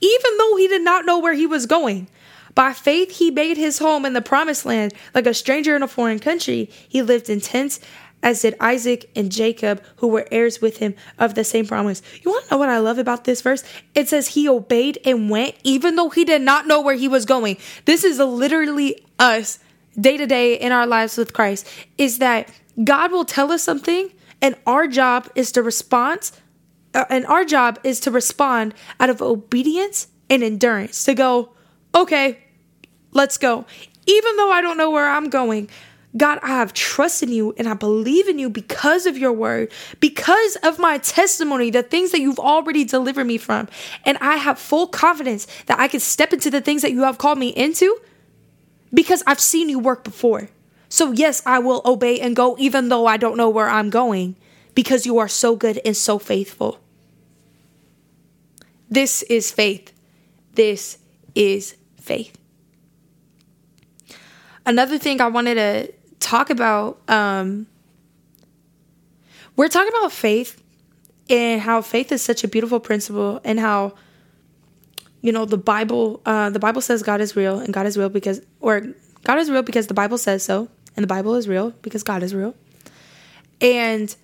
even 0.00 0.38
though 0.38 0.56
he 0.56 0.66
did 0.66 0.80
not 0.80 1.04
know 1.04 1.18
where 1.18 1.34
he 1.34 1.46
was 1.46 1.66
going. 1.66 2.08
By 2.54 2.72
faith, 2.72 3.18
he 3.18 3.30
made 3.30 3.56
his 3.56 3.78
home 3.78 4.04
in 4.04 4.12
the 4.12 4.22
promised 4.22 4.64
land 4.64 4.94
like 5.14 5.26
a 5.26 5.34
stranger 5.34 5.74
in 5.74 5.82
a 5.82 5.88
foreign 5.88 6.18
country. 6.18 6.70
He 6.88 7.02
lived 7.02 7.28
in 7.28 7.40
tents 7.40 7.80
as 8.24 8.40
did 8.40 8.56
Isaac 8.58 9.10
and 9.14 9.30
Jacob, 9.30 9.82
who 9.96 10.08
were 10.08 10.26
heirs 10.32 10.62
with 10.62 10.78
him 10.78 10.94
of 11.18 11.34
the 11.34 11.44
same 11.44 11.66
promise. 11.66 12.00
You 12.22 12.30
want 12.30 12.46
to 12.46 12.54
know 12.54 12.58
what 12.58 12.70
I 12.70 12.78
love 12.78 12.98
about 12.98 13.24
this 13.24 13.42
verse? 13.42 13.62
It 13.94 14.08
says 14.08 14.28
he 14.28 14.48
obeyed 14.48 14.98
and 15.04 15.28
went, 15.28 15.56
even 15.62 15.96
though 15.96 16.08
he 16.08 16.24
did 16.24 16.40
not 16.40 16.66
know 16.66 16.80
where 16.80 16.94
he 16.94 17.06
was 17.06 17.26
going. 17.26 17.58
This 17.84 18.02
is 18.02 18.18
literally 18.18 19.04
us 19.18 19.58
day 20.00 20.16
to 20.16 20.26
day 20.26 20.54
in 20.54 20.72
our 20.72 20.86
lives 20.86 21.18
with 21.18 21.34
Christ, 21.34 21.68
is 21.98 22.18
that 22.18 22.50
God 22.82 23.12
will 23.12 23.26
tell 23.26 23.52
us 23.52 23.62
something, 23.62 24.10
and 24.40 24.56
our 24.66 24.88
job 24.88 25.30
is 25.34 25.52
to 25.52 25.62
respond, 25.62 26.30
uh, 26.94 27.04
and 27.10 27.26
our 27.26 27.44
job 27.44 27.78
is 27.84 28.00
to 28.00 28.10
respond 28.10 28.74
out 28.98 29.10
of 29.10 29.20
obedience 29.20 30.08
and 30.30 30.42
endurance 30.42 31.04
to 31.04 31.14
go, 31.14 31.50
okay, 31.94 32.38
let's 33.14 33.38
go. 33.38 33.64
Even 34.06 34.36
though 34.36 34.50
I 34.50 34.60
don't 34.60 34.76
know 34.76 34.90
where 34.90 35.08
I'm 35.08 35.30
going, 35.30 35.70
God, 36.16 36.38
I 36.42 36.48
have 36.48 36.72
trust 36.72 37.22
in 37.22 37.30
you 37.30 37.54
and 37.58 37.68
I 37.68 37.74
believe 37.74 38.28
in 38.28 38.38
you 38.38 38.48
because 38.48 39.06
of 39.06 39.18
your 39.18 39.32
word, 39.32 39.72
because 39.98 40.56
of 40.62 40.78
my 40.78 40.98
testimony, 40.98 41.70
the 41.70 41.82
things 41.82 42.12
that 42.12 42.20
you've 42.20 42.38
already 42.38 42.84
delivered 42.84 43.24
me 43.24 43.36
from. 43.36 43.68
And 44.04 44.16
I 44.18 44.36
have 44.36 44.58
full 44.58 44.86
confidence 44.86 45.46
that 45.66 45.80
I 45.80 45.88
can 45.88 46.00
step 46.00 46.32
into 46.32 46.50
the 46.50 46.60
things 46.60 46.82
that 46.82 46.92
you 46.92 47.02
have 47.02 47.18
called 47.18 47.38
me 47.38 47.48
into 47.48 47.98
because 48.92 49.24
I've 49.26 49.40
seen 49.40 49.68
you 49.68 49.80
work 49.80 50.04
before. 50.04 50.50
So, 50.88 51.10
yes, 51.10 51.42
I 51.44 51.58
will 51.58 51.82
obey 51.84 52.20
and 52.20 52.36
go 52.36 52.54
even 52.60 52.90
though 52.90 53.06
I 53.06 53.16
don't 53.16 53.36
know 53.36 53.50
where 53.50 53.68
I'm 53.68 53.90
going 53.90 54.36
because 54.76 55.06
you 55.06 55.18
are 55.18 55.28
so 55.28 55.56
good 55.56 55.80
and 55.84 55.96
so 55.96 56.20
faithful. 56.20 56.78
This 58.88 59.22
is 59.24 59.50
faith. 59.50 59.92
This 60.52 60.98
is 61.34 61.74
faith. 62.00 62.38
Another 64.66 64.98
thing 64.98 65.20
I 65.20 65.26
wanted 65.28 65.54
to 65.54 65.92
talk 66.20 66.50
about 66.50 66.98
um, 67.08 67.66
we're 69.56 69.68
talking 69.68 69.92
about 69.98 70.10
faith 70.10 70.62
and 71.30 71.60
how 71.60 71.82
faith 71.82 72.10
is 72.12 72.22
such 72.22 72.44
a 72.44 72.48
beautiful 72.48 72.80
principle 72.80 73.40
and 73.44 73.60
how 73.60 73.94
you 75.20 75.32
know 75.32 75.44
the 75.44 75.58
bible 75.58 76.20
uh, 76.26 76.50
the 76.50 76.58
bible 76.58 76.80
says 76.80 77.02
god 77.02 77.20
is 77.20 77.36
real 77.36 77.58
and 77.58 77.72
god 77.72 77.86
is 77.86 77.96
real 77.96 78.08
because 78.08 78.40
or 78.60 78.82
god 79.22 79.38
is 79.38 79.50
real 79.50 79.62
because 79.62 79.86
the 79.86 79.94
bible 79.94 80.18
says 80.18 80.42
so 80.42 80.68
and 80.96 81.02
the 81.02 81.06
bible 81.06 81.34
is 81.34 81.48
real 81.48 81.70
because 81.82 82.02
god 82.02 82.22
is 82.22 82.34
real. 82.34 82.54
And 83.60 84.14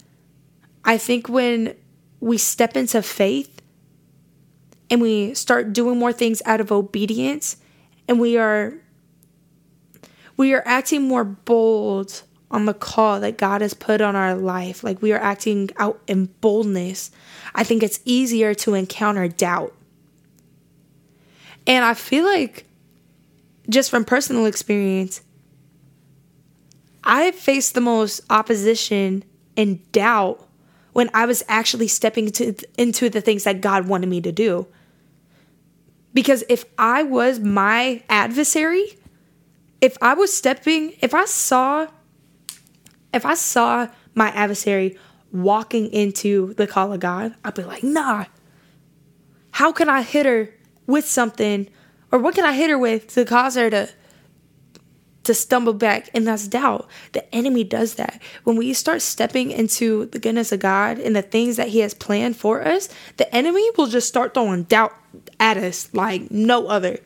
i 0.85 0.99
think 0.99 1.29
when 1.29 1.75
we 2.21 2.39
step 2.39 2.77
into 2.77 3.03
faith 3.03 3.63
and 4.91 5.01
we 5.01 5.35
start 5.35 5.73
doing 5.73 5.99
more 5.99 6.13
things 6.13 6.43
out 6.45 6.61
of 6.61 6.73
obedience 6.73 7.57
and 8.09 8.19
we 8.19 8.37
are 8.37 8.75
we 10.41 10.55
are 10.55 10.63
acting 10.65 11.07
more 11.07 11.23
bold 11.23 12.23
on 12.51 12.65
the 12.65 12.73
call 12.73 13.21
that 13.21 13.37
God 13.37 13.61
has 13.61 13.75
put 13.75 14.01
on 14.01 14.17
our 14.17 14.35
life, 14.35 14.83
like 14.83 15.03
we 15.03 15.13
are 15.13 15.21
acting 15.21 15.69
out 15.77 16.01
in 16.07 16.31
boldness, 16.41 17.11
I 17.55 17.63
think 17.63 17.83
it's 17.83 18.01
easier 18.07 18.55
to 18.55 18.73
encounter 18.73 19.29
doubt. 19.29 19.75
And 21.67 21.85
I 21.85 21.93
feel 21.93 22.25
like, 22.25 22.65
just 23.69 23.91
from 23.91 24.07
personal 24.07 24.47
experience, 24.47 25.21
I 27.05 27.33
faced 27.33 27.75
the 27.75 27.83
most 27.83 28.23
opposition 28.31 29.25
and 29.59 29.93
doubt 29.93 30.49
when 30.95 31.11
I 31.13 31.27
was 31.27 31.45
actually 31.49 31.89
stepping 31.89 32.29
into, 32.29 32.57
into 32.79 33.11
the 33.11 33.21
things 33.21 33.45
that 33.45 33.61
God 33.61 33.89
wanted 33.89 34.09
me 34.09 34.23
to 34.23 34.33
do. 34.33 34.67
Because 36.15 36.45
if 36.49 36.65
I 36.79 37.03
was 37.03 37.41
my 37.41 38.03
adversary, 38.09 38.97
if 39.81 39.97
I 40.03 40.15
was 40.15 40.35
stepping, 40.35 40.95
if 41.01 41.15
I 41.15 41.25
saw, 41.25 41.87
if 43.15 43.25
I 43.25 43.35
saw 43.35 43.89
my 44.15 44.29
adversary 44.31 44.99
walking 45.33 45.91
into 45.93 46.55
the 46.55 46.67
call 46.67 46.93
of 46.93 47.01
God, 47.01 47.35
I'd 47.45 47.55
be 47.55 47.63
like, 47.63 47.83
nah, 47.83 48.27
how 49.53 49.73
can 49.73 49.89
I 49.89 50.03
hit 50.03 50.27
her 50.27 50.51
with 50.87 51.07
something? 51.07 51.69
Or 52.13 52.19
what 52.19 52.35
can 52.35 52.45
I 52.45 52.53
hit 52.53 52.71
her 52.71 52.79
with 52.79 53.09
to 53.15 53.25
cause 53.25 53.55
her 53.55 53.71
to 53.71 53.89
to 55.23 55.35
stumble 55.35 55.75
back? 55.75 56.09
And 56.15 56.27
that's 56.27 56.49
doubt. 56.49 56.89
The 57.13 57.33
enemy 57.35 57.63
does 57.63 57.95
that. 57.95 58.21
When 58.45 58.57
we 58.57 58.73
start 58.73 59.03
stepping 59.03 59.51
into 59.51 60.07
the 60.07 60.19
goodness 60.19 60.51
of 60.51 60.61
god 60.61 60.99
and 60.99 61.15
the 61.15 61.23
things 61.23 61.57
that 61.57 61.69
he 61.69 61.81
has 61.81 61.95
planned 61.95 62.37
for 62.37 62.67
us 62.67 62.89
the 63.17 63.33
enemy 63.35 63.69
will 63.77 63.87
just 63.87 64.09
start 64.09 64.35
throwing 64.35 64.65
doubt 64.65 64.95
at 65.39 65.57
us 65.57 65.93
like 65.93 66.31
no 66.31 66.67
other 66.67 66.99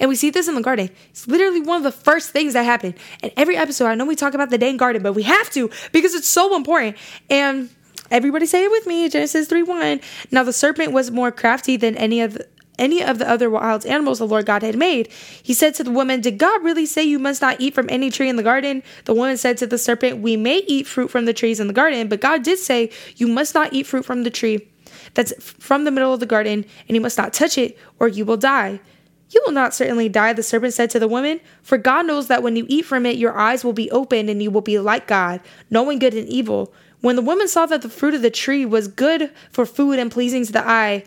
and 0.00 0.08
we 0.08 0.16
see 0.16 0.30
this 0.30 0.48
in 0.48 0.54
the 0.54 0.62
garden. 0.62 0.90
It's 1.10 1.26
literally 1.26 1.60
one 1.60 1.78
of 1.78 1.82
the 1.82 1.92
first 1.92 2.30
things 2.30 2.52
that 2.54 2.64
happened. 2.64 2.94
And 3.22 3.32
every 3.36 3.56
episode, 3.56 3.86
I 3.86 3.94
know 3.94 4.04
we 4.04 4.16
talk 4.16 4.34
about 4.34 4.50
the 4.50 4.58
dang 4.58 4.76
garden, 4.76 5.02
but 5.02 5.12
we 5.12 5.22
have 5.24 5.50
to 5.50 5.70
because 5.92 6.14
it's 6.14 6.28
so 6.28 6.56
important. 6.56 6.96
And 7.30 7.70
everybody 8.10 8.46
say 8.46 8.64
it 8.64 8.70
with 8.70 8.86
me 8.86 9.08
Genesis 9.08 9.48
3 9.48 9.62
1. 9.62 10.00
Now 10.30 10.44
the 10.44 10.52
serpent 10.52 10.92
was 10.92 11.10
more 11.10 11.30
crafty 11.30 11.76
than 11.76 11.96
any 11.96 12.20
of 12.20 12.34
the, 12.34 12.48
any 12.78 13.02
of 13.02 13.18
the 13.18 13.28
other 13.28 13.48
wild 13.48 13.86
animals 13.86 14.18
the 14.18 14.26
Lord 14.26 14.46
God 14.46 14.62
had 14.62 14.76
made. 14.76 15.10
He 15.42 15.54
said 15.54 15.74
to 15.76 15.84
the 15.84 15.90
woman, 15.90 16.20
Did 16.20 16.38
God 16.38 16.62
really 16.62 16.86
say 16.86 17.02
you 17.02 17.18
must 17.18 17.40
not 17.40 17.60
eat 17.60 17.74
from 17.74 17.88
any 17.88 18.10
tree 18.10 18.28
in 18.28 18.36
the 18.36 18.42
garden? 18.42 18.82
The 19.04 19.14
woman 19.14 19.36
said 19.36 19.56
to 19.58 19.66
the 19.66 19.78
serpent, 19.78 20.18
We 20.18 20.36
may 20.36 20.58
eat 20.58 20.86
fruit 20.86 21.10
from 21.10 21.24
the 21.24 21.32
trees 21.32 21.60
in 21.60 21.68
the 21.68 21.72
garden, 21.72 22.08
but 22.08 22.20
God 22.20 22.42
did 22.42 22.58
say, 22.58 22.90
You 23.16 23.28
must 23.28 23.54
not 23.54 23.72
eat 23.72 23.86
fruit 23.86 24.04
from 24.04 24.24
the 24.24 24.30
tree 24.30 24.68
that's 25.14 25.32
from 25.42 25.84
the 25.84 25.90
middle 25.90 26.12
of 26.12 26.20
the 26.20 26.26
garden, 26.26 26.64
and 26.88 26.94
you 26.94 27.00
must 27.00 27.18
not 27.18 27.32
touch 27.32 27.58
it, 27.58 27.78
or 27.98 28.08
you 28.08 28.24
will 28.24 28.36
die. 28.36 28.80
You 29.30 29.42
will 29.44 29.52
not 29.52 29.74
certainly 29.74 30.08
die, 30.08 30.32
the 30.32 30.42
serpent 30.42 30.74
said 30.74 30.90
to 30.90 30.98
the 30.98 31.08
woman, 31.08 31.40
for 31.62 31.78
God 31.78 32.06
knows 32.06 32.28
that 32.28 32.42
when 32.42 32.54
you 32.54 32.64
eat 32.68 32.84
from 32.84 33.06
it, 33.06 33.16
your 33.16 33.36
eyes 33.36 33.64
will 33.64 33.72
be 33.72 33.90
opened 33.90 34.30
and 34.30 34.42
you 34.42 34.50
will 34.50 34.60
be 34.60 34.78
like 34.78 35.06
God, 35.06 35.40
knowing 35.68 35.98
good 35.98 36.14
and 36.14 36.28
evil. 36.28 36.72
When 37.00 37.16
the 37.16 37.22
woman 37.22 37.48
saw 37.48 37.66
that 37.66 37.82
the 37.82 37.88
fruit 37.88 38.14
of 38.14 38.22
the 38.22 38.30
tree 38.30 38.64
was 38.64 38.88
good 38.88 39.30
for 39.50 39.66
food 39.66 39.98
and 39.98 40.10
pleasing 40.10 40.44
to 40.46 40.52
the 40.52 40.66
eye, 40.66 41.04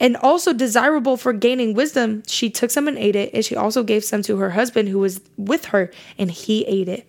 and 0.00 0.16
also 0.16 0.54
desirable 0.54 1.18
for 1.18 1.34
gaining 1.34 1.74
wisdom, 1.74 2.22
she 2.26 2.48
took 2.48 2.70
some 2.70 2.88
and 2.88 2.96
ate 2.96 3.14
it, 3.14 3.30
and 3.34 3.44
she 3.44 3.54
also 3.54 3.82
gave 3.82 4.02
some 4.02 4.22
to 4.22 4.38
her 4.38 4.50
husband 4.50 4.88
who 4.88 4.98
was 4.98 5.20
with 5.36 5.66
her, 5.66 5.90
and 6.16 6.30
he 6.30 6.64
ate 6.64 6.88
it. 6.88 7.06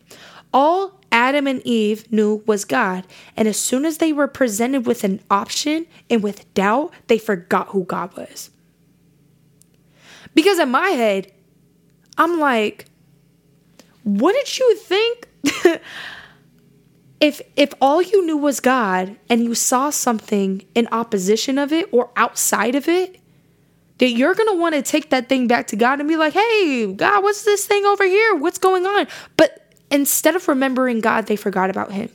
All 0.54 1.00
Adam 1.10 1.48
and 1.48 1.66
Eve 1.66 2.12
knew 2.12 2.44
was 2.46 2.66
God, 2.66 3.08
and 3.38 3.48
as 3.48 3.58
soon 3.58 3.86
as 3.86 4.00
they 4.00 4.12
were 4.12 4.28
presented 4.28 4.86
with 4.86 5.06
an 5.06 5.22
option 5.32 5.86
and 6.10 6.22
with 6.22 6.54
doubt, 6.54 6.94
they 7.08 7.18
forgot 7.18 7.70
who 7.70 7.86
God 7.86 8.16
was. 8.18 8.50
Because 10.34 10.60
in 10.60 10.70
my 10.70 10.90
head, 10.90 11.32
I'm 12.18 12.40
like, 12.40 12.86
what 14.04 14.34
did 14.34 14.58
you 14.58 14.76
think? 14.78 15.28
if 17.22 17.42
if 17.56 17.74
all 17.80 18.02
you 18.02 18.26
knew 18.26 18.38
was 18.38 18.60
God 18.60 19.16
and 19.30 19.44
you 19.44 19.56
saw 19.56 19.90
something 19.90 20.66
in 20.76 20.88
opposition 20.92 21.58
of 21.58 21.72
it 21.72 21.88
or 21.92 22.10
outside 22.16 22.76
of 22.76 22.88
it, 22.88 23.20
that 24.00 24.10
you're 24.10 24.34
gonna 24.34 24.56
want 24.56 24.76
to 24.76 24.82
take 24.82 25.12
that 25.12 25.30
thing 25.30 25.48
back 25.48 25.68
to 25.68 25.76
God 25.76 26.00
and 26.00 26.10
be 26.10 26.18
like, 26.18 26.34
hey, 26.34 26.92
God, 26.94 27.24
what's 27.24 27.44
this 27.44 27.66
thing 27.66 27.86
over 27.86 28.06
here? 28.06 28.36
What's 28.36 28.58
going 28.58 28.86
on? 28.86 29.08
But 29.38 29.76
instead 29.92 30.36
of 30.36 30.48
remembering 30.48 31.02
God, 31.02 31.28
they 31.28 31.36
forgot 31.36 31.70
about 31.70 31.92
him. 31.92 32.10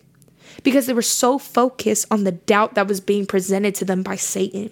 Because 0.65 0.87
they 0.87 0.93
were 0.93 1.03
so 1.03 1.39
focused 1.39 2.07
on 2.11 2.25
the 2.25 2.33
doubt 2.33 2.75
that 2.75 2.89
was 2.89 3.01
being 3.01 3.27
presented 3.27 3.77
to 3.77 3.85
them 3.85 4.03
by 4.03 4.17
Satan. 4.17 4.71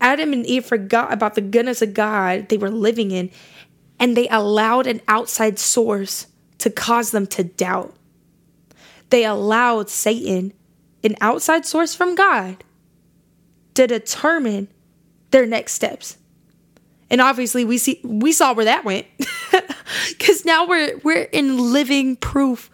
Adam 0.00 0.32
and 0.32 0.46
Eve 0.46 0.64
forgot 0.64 1.12
about 1.12 1.34
the 1.34 1.40
goodness 1.40 1.82
of 1.82 1.94
God 1.94 2.48
they 2.48 2.58
were 2.58 2.70
living 2.70 3.10
in, 3.10 3.30
and 3.98 4.16
they 4.16 4.28
allowed 4.28 4.86
an 4.86 5.00
outside 5.08 5.58
source 5.58 6.26
to 6.58 6.70
cause 6.70 7.10
them 7.10 7.26
to 7.28 7.44
doubt. 7.44 7.94
They 9.10 9.24
allowed 9.24 9.88
Satan, 9.88 10.52
an 11.04 11.16
outside 11.20 11.64
source 11.64 11.94
from 11.94 12.14
God, 12.14 12.64
to 13.74 13.86
determine 13.86 14.68
their 15.30 15.46
next 15.46 15.74
steps. 15.74 16.18
And 17.10 17.20
obviously 17.20 17.64
we 17.64 17.78
see 17.78 18.00
we 18.02 18.32
saw 18.32 18.52
where 18.52 18.64
that 18.64 18.84
went. 18.84 19.06
Cuz 20.18 20.44
now 20.44 20.66
we're 20.66 20.98
we're 21.04 21.22
in 21.22 21.72
living 21.72 22.16
proof 22.16 22.70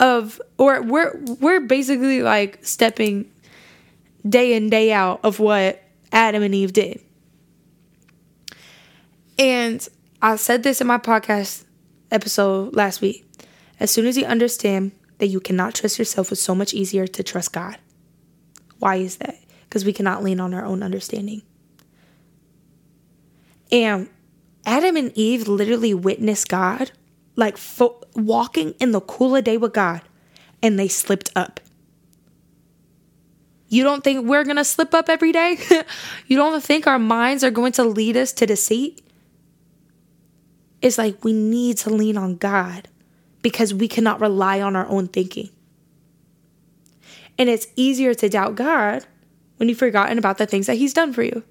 of 0.00 0.40
or 0.58 0.82
we're 0.82 1.16
we're 1.40 1.60
basically 1.60 2.22
like 2.22 2.58
stepping 2.64 3.30
day 4.28 4.54
in 4.54 4.68
day 4.68 4.92
out 4.92 5.20
of 5.22 5.38
what 5.38 5.82
Adam 6.16 6.42
and 6.42 6.54
Eve 6.54 6.72
did. 6.72 7.02
And 9.38 9.86
I 10.22 10.36
said 10.36 10.62
this 10.62 10.80
in 10.80 10.86
my 10.86 10.96
podcast 10.96 11.64
episode 12.10 12.74
last 12.74 13.02
week. 13.02 13.30
As 13.78 13.90
soon 13.90 14.06
as 14.06 14.16
you 14.16 14.24
understand 14.24 14.92
that 15.18 15.26
you 15.26 15.40
cannot 15.40 15.74
trust 15.74 15.98
yourself, 15.98 16.32
it's 16.32 16.40
so 16.40 16.54
much 16.54 16.72
easier 16.72 17.06
to 17.06 17.22
trust 17.22 17.52
God. 17.52 17.76
Why 18.78 18.96
is 18.96 19.18
that? 19.18 19.38
Because 19.68 19.84
we 19.84 19.92
cannot 19.92 20.24
lean 20.24 20.40
on 20.40 20.54
our 20.54 20.64
own 20.64 20.82
understanding. 20.82 21.42
And 23.70 24.08
Adam 24.64 24.96
and 24.96 25.12
Eve 25.14 25.46
literally 25.48 25.92
witnessed 25.92 26.48
God, 26.48 26.92
like 27.34 27.58
fo- 27.58 28.00
walking 28.14 28.70
in 28.80 28.92
the 28.92 29.02
cool 29.02 29.36
of 29.36 29.44
day 29.44 29.58
with 29.58 29.74
God, 29.74 30.00
and 30.62 30.78
they 30.78 30.88
slipped 30.88 31.30
up. 31.36 31.60
You 33.68 33.82
don't 33.82 34.04
think 34.04 34.26
we're 34.26 34.44
going 34.44 34.56
to 34.56 34.64
slip 34.64 34.94
up 34.94 35.08
every 35.08 35.32
day? 35.32 35.58
you 36.26 36.36
don't 36.36 36.62
think 36.62 36.86
our 36.86 36.98
minds 36.98 37.42
are 37.42 37.50
going 37.50 37.72
to 37.72 37.84
lead 37.84 38.16
us 38.16 38.32
to 38.34 38.46
deceit? 38.46 39.02
It's 40.82 40.98
like 40.98 41.24
we 41.24 41.32
need 41.32 41.78
to 41.78 41.90
lean 41.90 42.16
on 42.16 42.36
God 42.36 42.88
because 43.42 43.74
we 43.74 43.88
cannot 43.88 44.20
rely 44.20 44.60
on 44.60 44.76
our 44.76 44.86
own 44.88 45.08
thinking. 45.08 45.50
And 47.38 47.48
it's 47.48 47.66
easier 47.76 48.14
to 48.14 48.28
doubt 48.28 48.54
God 48.54 49.04
when 49.56 49.68
you've 49.68 49.78
forgotten 49.78 50.18
about 50.18 50.38
the 50.38 50.46
things 50.46 50.66
that 50.66 50.76
He's 50.76 50.94
done 50.94 51.12
for 51.12 51.22
you. 51.22 51.42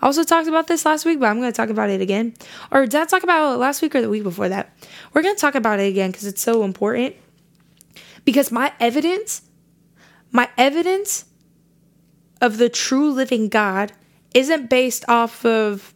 I 0.00 0.06
also 0.06 0.22
talked 0.22 0.48
about 0.48 0.68
this 0.68 0.84
last 0.84 1.04
week, 1.04 1.18
but 1.18 1.26
I'm 1.26 1.40
going 1.40 1.50
to 1.50 1.56
talk 1.56 1.70
about 1.70 1.90
it 1.90 2.00
again. 2.00 2.34
Or 2.70 2.86
did 2.86 3.00
I 3.00 3.04
talk 3.04 3.24
about 3.24 3.54
it 3.54 3.58
last 3.58 3.82
week 3.82 3.94
or 3.94 4.00
the 4.00 4.08
week 4.08 4.22
before 4.22 4.48
that? 4.48 4.72
We're 5.12 5.22
going 5.22 5.34
to 5.34 5.40
talk 5.40 5.54
about 5.54 5.80
it 5.80 5.88
again 5.88 6.10
because 6.10 6.26
it's 6.26 6.42
so 6.42 6.62
important. 6.62 7.16
Because 8.24 8.52
my 8.52 8.72
evidence, 8.78 9.42
my 10.30 10.48
evidence 10.56 11.24
of 12.40 12.58
the 12.58 12.68
true 12.68 13.10
living 13.12 13.48
God 13.48 13.92
isn't 14.34 14.70
based 14.70 15.04
off 15.08 15.44
of 15.44 15.94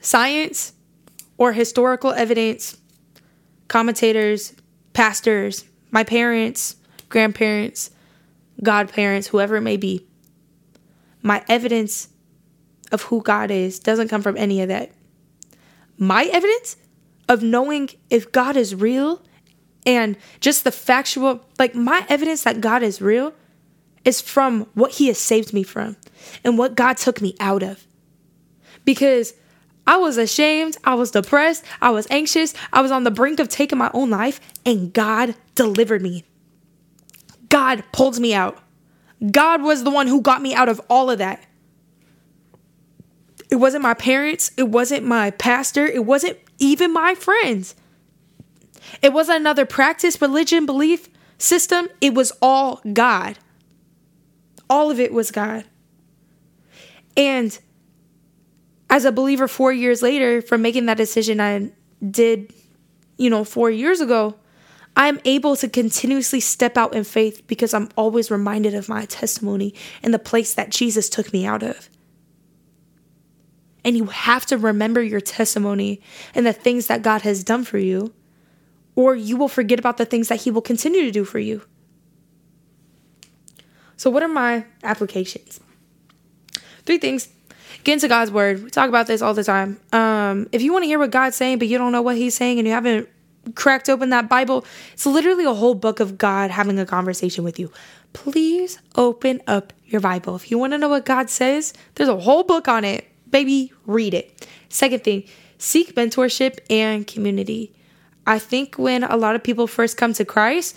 science 0.00 0.72
or 1.36 1.52
historical 1.52 2.12
evidence, 2.12 2.76
commentators, 3.68 4.54
pastors, 4.92 5.64
my 5.90 6.04
parents, 6.04 6.76
grandparents, 7.08 7.90
godparents, 8.62 9.28
whoever 9.28 9.56
it 9.56 9.62
may 9.62 9.76
be. 9.76 10.06
My 11.22 11.44
evidence 11.48 12.08
of 12.90 13.02
who 13.02 13.22
God 13.22 13.50
is 13.50 13.78
doesn't 13.78 14.08
come 14.08 14.22
from 14.22 14.36
any 14.36 14.60
of 14.60 14.68
that. 14.68 14.92
My 15.98 16.24
evidence 16.32 16.76
of 17.28 17.42
knowing 17.42 17.90
if 18.10 18.32
God 18.32 18.56
is 18.56 18.74
real 18.74 19.22
and 19.86 20.16
just 20.40 20.64
the 20.64 20.72
factual, 20.72 21.44
like 21.58 21.74
my 21.74 22.04
evidence 22.08 22.42
that 22.42 22.60
God 22.60 22.82
is 22.82 23.00
real 23.00 23.34
is 24.04 24.20
from 24.20 24.66
what 24.74 24.92
He 24.92 25.08
has 25.08 25.18
saved 25.18 25.52
me 25.52 25.62
from 25.62 25.96
and 26.44 26.58
what 26.58 26.74
God 26.74 26.96
took 26.96 27.20
me 27.20 27.34
out 27.40 27.62
of. 27.62 27.86
Because 28.84 29.34
I 29.86 29.96
was 29.96 30.16
ashamed, 30.16 30.76
I 30.84 30.94
was 30.94 31.10
depressed, 31.10 31.64
I 31.80 31.90
was 31.90 32.06
anxious, 32.10 32.54
I 32.72 32.82
was 32.82 32.90
on 32.90 33.04
the 33.04 33.10
brink 33.10 33.40
of 33.40 33.48
taking 33.48 33.78
my 33.78 33.90
own 33.92 34.10
life, 34.10 34.40
and 34.64 34.92
God 34.92 35.34
delivered 35.54 36.02
me. 36.02 36.24
God 37.48 37.84
pulled 37.92 38.18
me 38.18 38.32
out. 38.32 38.58
God 39.30 39.62
was 39.62 39.84
the 39.84 39.90
one 39.90 40.06
who 40.06 40.20
got 40.20 40.42
me 40.42 40.54
out 40.54 40.68
of 40.68 40.80
all 40.88 41.10
of 41.10 41.18
that. 41.18 41.44
It 43.50 43.56
wasn't 43.56 43.82
my 43.82 43.94
parents, 43.94 44.50
it 44.56 44.68
wasn't 44.68 45.04
my 45.04 45.30
pastor, 45.30 45.86
it 45.86 46.06
wasn't 46.06 46.38
even 46.58 46.92
my 46.92 47.14
friends. 47.14 47.74
It 49.00 49.12
wasn't 49.12 49.40
another 49.40 49.66
practice, 49.66 50.20
religion, 50.20 50.66
belief 50.66 51.08
system. 51.38 51.88
It 52.00 52.14
was 52.14 52.32
all 52.40 52.80
God. 52.92 53.38
All 54.72 54.90
of 54.90 54.98
it 54.98 55.12
was 55.12 55.30
God. 55.30 55.66
And 57.14 57.58
as 58.88 59.04
a 59.04 59.12
believer, 59.12 59.46
four 59.46 59.70
years 59.70 60.00
later, 60.00 60.40
from 60.40 60.62
making 60.62 60.86
that 60.86 60.96
decision 60.96 61.42
I 61.42 61.72
did, 62.10 62.54
you 63.18 63.28
know, 63.28 63.44
four 63.44 63.70
years 63.70 64.00
ago, 64.00 64.34
I 64.96 65.08
am 65.08 65.20
able 65.26 65.56
to 65.56 65.68
continuously 65.68 66.40
step 66.40 66.78
out 66.78 66.94
in 66.94 67.04
faith 67.04 67.46
because 67.46 67.74
I'm 67.74 67.90
always 67.96 68.30
reminded 68.30 68.72
of 68.72 68.88
my 68.88 69.04
testimony 69.04 69.74
and 70.02 70.14
the 70.14 70.18
place 70.18 70.54
that 70.54 70.70
Jesus 70.70 71.10
took 71.10 71.34
me 71.34 71.44
out 71.44 71.62
of. 71.62 71.90
And 73.84 73.94
you 73.94 74.06
have 74.06 74.46
to 74.46 74.56
remember 74.56 75.02
your 75.02 75.20
testimony 75.20 76.00
and 76.34 76.46
the 76.46 76.54
things 76.54 76.86
that 76.86 77.02
God 77.02 77.20
has 77.22 77.44
done 77.44 77.64
for 77.64 77.76
you, 77.76 78.14
or 78.96 79.14
you 79.14 79.36
will 79.36 79.48
forget 79.48 79.78
about 79.78 79.98
the 79.98 80.06
things 80.06 80.28
that 80.28 80.40
He 80.40 80.50
will 80.50 80.62
continue 80.62 81.02
to 81.02 81.10
do 81.10 81.26
for 81.26 81.38
you. 81.38 81.60
So, 84.02 84.10
what 84.10 84.24
are 84.24 84.28
my 84.28 84.64
applications? 84.82 85.60
Three 86.84 86.98
things. 86.98 87.28
Get 87.84 87.92
into 87.92 88.08
God's 88.08 88.32
word. 88.32 88.64
We 88.64 88.68
talk 88.68 88.88
about 88.88 89.06
this 89.06 89.22
all 89.22 89.32
the 89.32 89.44
time. 89.44 89.78
Um, 89.92 90.48
if 90.50 90.60
you 90.60 90.72
want 90.72 90.82
to 90.82 90.88
hear 90.88 90.98
what 90.98 91.12
God's 91.12 91.36
saying, 91.36 91.60
but 91.60 91.68
you 91.68 91.78
don't 91.78 91.92
know 91.92 92.02
what 92.02 92.16
He's 92.16 92.34
saying 92.34 92.58
and 92.58 92.66
you 92.66 92.74
haven't 92.74 93.08
cracked 93.54 93.88
open 93.88 94.10
that 94.10 94.28
Bible, 94.28 94.64
it's 94.92 95.06
literally 95.06 95.44
a 95.44 95.54
whole 95.54 95.76
book 95.76 96.00
of 96.00 96.18
God 96.18 96.50
having 96.50 96.80
a 96.80 96.84
conversation 96.84 97.44
with 97.44 97.60
you. 97.60 97.70
Please 98.12 98.80
open 98.96 99.40
up 99.46 99.72
your 99.86 100.00
Bible. 100.00 100.34
If 100.34 100.50
you 100.50 100.58
want 100.58 100.72
to 100.72 100.78
know 100.78 100.88
what 100.88 101.04
God 101.04 101.30
says, 101.30 101.72
there's 101.94 102.08
a 102.08 102.18
whole 102.18 102.42
book 102.42 102.66
on 102.66 102.84
it. 102.84 103.06
Baby, 103.30 103.72
read 103.86 104.14
it. 104.14 104.48
Second 104.68 105.04
thing, 105.04 105.22
seek 105.58 105.94
mentorship 105.94 106.58
and 106.68 107.06
community. 107.06 107.72
I 108.26 108.40
think 108.40 108.74
when 108.78 109.04
a 109.04 109.16
lot 109.16 109.36
of 109.36 109.44
people 109.44 109.68
first 109.68 109.96
come 109.96 110.12
to 110.14 110.24
Christ, 110.24 110.76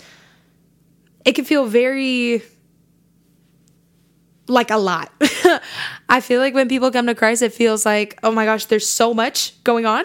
it 1.24 1.32
can 1.32 1.44
feel 1.44 1.66
very 1.66 2.44
like 4.48 4.70
a 4.70 4.76
lot. 4.76 5.12
I 6.08 6.20
feel 6.20 6.40
like 6.40 6.54
when 6.54 6.68
people 6.68 6.90
come 6.90 7.06
to 7.06 7.14
Christ, 7.14 7.42
it 7.42 7.52
feels 7.52 7.84
like, 7.84 8.18
oh 8.22 8.30
my 8.30 8.44
gosh, 8.44 8.66
there's 8.66 8.86
so 8.86 9.12
much 9.12 9.62
going 9.64 9.86
on. 9.86 10.04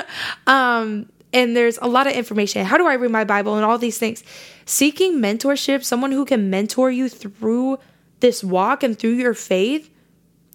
um, 0.46 1.08
and 1.32 1.56
there's 1.56 1.78
a 1.78 1.86
lot 1.86 2.06
of 2.06 2.12
information. 2.12 2.64
How 2.64 2.76
do 2.76 2.86
I 2.86 2.94
read 2.94 3.10
my 3.10 3.24
Bible 3.24 3.56
and 3.56 3.64
all 3.64 3.78
these 3.78 3.98
things? 3.98 4.22
Seeking 4.66 5.18
mentorship, 5.18 5.84
someone 5.84 6.12
who 6.12 6.24
can 6.24 6.50
mentor 6.50 6.90
you 6.90 7.08
through 7.08 7.78
this 8.20 8.44
walk 8.44 8.82
and 8.82 8.98
through 8.98 9.14
your 9.14 9.34
faith 9.34 9.90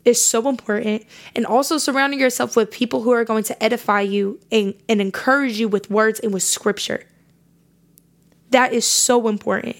is 0.05 0.23
so 0.23 0.47
important. 0.47 1.05
And 1.35 1.45
also 1.45 1.77
surrounding 1.77 2.19
yourself 2.19 2.55
with 2.55 2.71
people 2.71 3.01
who 3.01 3.11
are 3.11 3.25
going 3.25 3.43
to 3.45 3.63
edify 3.63 4.01
you 4.01 4.39
and, 4.51 4.73
and 4.87 5.01
encourage 5.01 5.59
you 5.59 5.67
with 5.67 5.89
words 5.89 6.19
and 6.19 6.33
with 6.33 6.43
scripture. 6.43 7.03
That 8.51 8.71
is 8.71 8.85
so 8.85 9.27
important. 9.27 9.77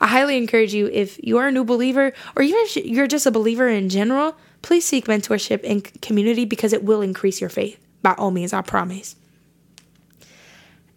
I 0.00 0.08
highly 0.08 0.36
encourage 0.36 0.74
you 0.74 0.88
if 0.88 1.18
you 1.22 1.38
are 1.38 1.48
a 1.48 1.52
new 1.52 1.64
believer 1.64 2.12
or 2.34 2.42
even 2.42 2.60
if 2.60 2.76
you're 2.76 3.06
just 3.06 3.26
a 3.26 3.30
believer 3.30 3.68
in 3.68 3.88
general, 3.88 4.36
please 4.62 4.84
seek 4.84 5.06
mentorship 5.06 5.60
and 5.64 5.84
community 6.02 6.44
because 6.44 6.72
it 6.72 6.84
will 6.84 7.00
increase 7.00 7.40
your 7.40 7.50
faith. 7.50 7.78
By 8.02 8.12
all 8.12 8.30
means, 8.30 8.52
I 8.52 8.62
promise. 8.62 9.16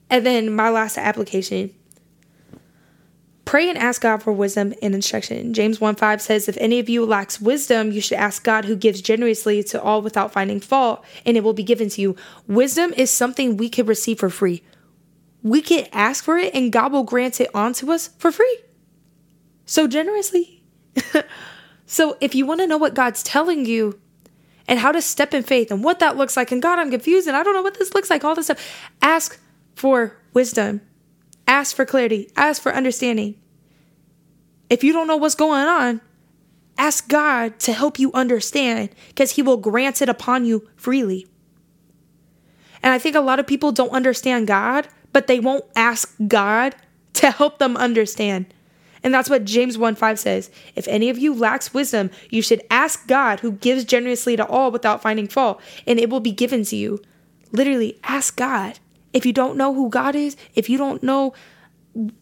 And 0.10 0.26
then 0.26 0.54
my 0.54 0.70
last 0.70 0.98
application 0.98 1.74
pray 3.46 3.70
and 3.70 3.78
ask 3.78 4.02
God 4.02 4.22
for 4.22 4.32
wisdom 4.32 4.74
and 4.82 4.94
instruction. 4.94 5.54
James 5.54 5.82
1 5.82 5.96
5 5.96 6.22
says, 6.22 6.50
If 6.50 6.58
any 6.58 6.80
of 6.80 6.90
you 6.90 7.06
lacks 7.06 7.42
wisdom, 7.42 7.92
you 7.92 8.02
should 8.02 8.18
ask 8.18 8.44
God 8.44 8.66
who 8.66 8.76
gives 8.76 9.02
generously 9.02 9.64
to 9.64 9.82
all 9.82 10.02
without 10.02 10.32
finding 10.32 10.60
fault, 10.60 11.04
and 11.26 11.38
it 11.38 11.44
will 11.44 11.54
be 11.54 11.64
given 11.64 11.90
to 11.90 12.02
you. 12.02 12.16
Wisdom 12.48 12.94
is 12.96 13.10
something 13.10 13.58
we 13.58 13.70
can 13.70 13.86
receive 13.86 14.20
for 14.20 14.30
free. 14.30 14.62
We 15.42 15.62
can 15.62 15.88
ask 15.94 16.24
for 16.24 16.38
it, 16.38 16.54
and 16.54 16.72
God 16.72 16.92
will 16.92 17.04
grant 17.04 17.42
it 17.42 17.50
onto 17.56 17.92
us 17.92 18.10
for 18.20 18.32
free 18.32 18.60
so 19.70 19.88
generously. 19.88 20.64
so 21.86 22.18
if 22.20 22.34
you 22.34 22.46
want 22.46 22.60
to 22.60 22.66
know 22.66 22.78
what 22.78 22.96
God's 22.96 23.22
telling 23.22 23.68
you 23.68 24.00
and 24.68 24.80
how 24.80 24.92
to 24.92 25.00
step 25.00 25.32
in 25.32 25.44
faith 25.44 25.70
and 25.70 25.84
what 25.84 26.00
that 26.00 26.18
looks 26.18 26.36
like, 26.36 26.52
and 26.52 26.60
God, 26.60 26.80
I'm 26.80 26.90
confused 26.90 27.28
and 27.28 27.38
I 27.38 27.44
don't 27.44 27.54
know 27.54 27.62
what 27.62 27.78
this 27.78 27.94
looks 27.94 28.10
like, 28.10 28.24
all 28.24 28.34
this 28.34 28.48
stuff, 28.48 28.90
ask 29.02 29.40
for 29.76 30.18
wisdom, 30.34 30.82
ask 31.48 31.76
for 31.76 31.86
clarity, 31.86 32.32
ask 32.36 32.60
for 32.60 32.74
understanding. 32.74 33.40
If 34.72 34.84
you 34.84 34.92
don't 34.92 35.06
know 35.06 35.18
what's 35.18 35.36
going 35.36 35.68
on, 35.68 36.02
ask 36.80 37.08
God 37.08 37.60
to 37.60 37.72
help 37.72 38.00
you 38.00 38.12
understand 38.14 38.90
because 39.10 39.34
He 39.34 39.44
will 39.44 39.58
grant 39.58 40.02
it 40.02 40.10
upon 40.10 40.46
you 40.46 40.68
freely. 40.78 41.28
And 42.82 42.92
I 42.92 42.98
think 42.98 43.16
a 43.16 43.22
lot 43.22 43.40
of 43.40 43.46
people 43.46 43.72
don't 43.72 43.92
understand 43.92 44.48
God, 44.48 44.88
but 45.14 45.28
they 45.28 45.40
won't 45.40 45.66
ask 45.76 46.16
God 46.28 46.76
to 47.14 47.30
help 47.30 47.60
them 47.60 47.78
understand. 47.78 48.52
And 49.04 49.14
that's 49.14 49.30
what 49.30 49.46
James 49.46 49.78
1 49.78 49.96
5 49.96 50.20
says. 50.20 50.50
If 50.76 50.88
any 50.88 51.10
of 51.10 51.18
you 51.18 51.34
lacks 51.34 51.74
wisdom, 51.74 52.12
you 52.30 52.42
should 52.42 52.62
ask 52.70 53.08
God, 53.08 53.40
who 53.40 53.54
gives 53.54 53.86
generously 53.86 54.36
to 54.36 54.46
all 54.46 54.72
without 54.72 55.02
finding 55.02 55.28
fault, 55.28 55.62
and 55.88 56.00
it 56.00 56.10
will 56.10 56.20
be 56.20 56.32
given 56.32 56.64
to 56.66 56.76
you. 56.76 57.02
Literally, 57.52 58.00
ask 58.04 58.36
God. 58.36 58.80
If 59.12 59.26
you 59.26 59.34
don't 59.34 59.58
know 59.58 59.74
who 59.74 59.90
God 59.90 60.16
is, 60.16 60.38
if 60.54 60.70
you 60.70 60.78
don't 60.78 61.02
know 61.02 61.34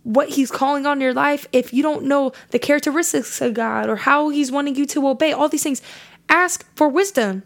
what 0.04 0.30
He's 0.30 0.52
calling 0.52 0.86
on 0.86 1.02
your 1.02 1.14
life, 1.14 1.46
if 1.52 1.74
you 1.74 1.84
don't 1.84 2.06
know 2.06 2.32
the 2.52 2.60
characteristics 2.60 3.42
of 3.42 3.54
God 3.54 3.90
or 3.90 3.98
how 3.98 4.30
He's 4.30 4.52
wanting 4.52 4.76
you 4.76 4.86
to 4.88 5.08
obey, 5.08 5.34
all 5.34 5.50
these 5.50 5.64
things, 5.64 5.82
ask 6.30 6.66
for 6.76 6.88
wisdom. 6.88 7.44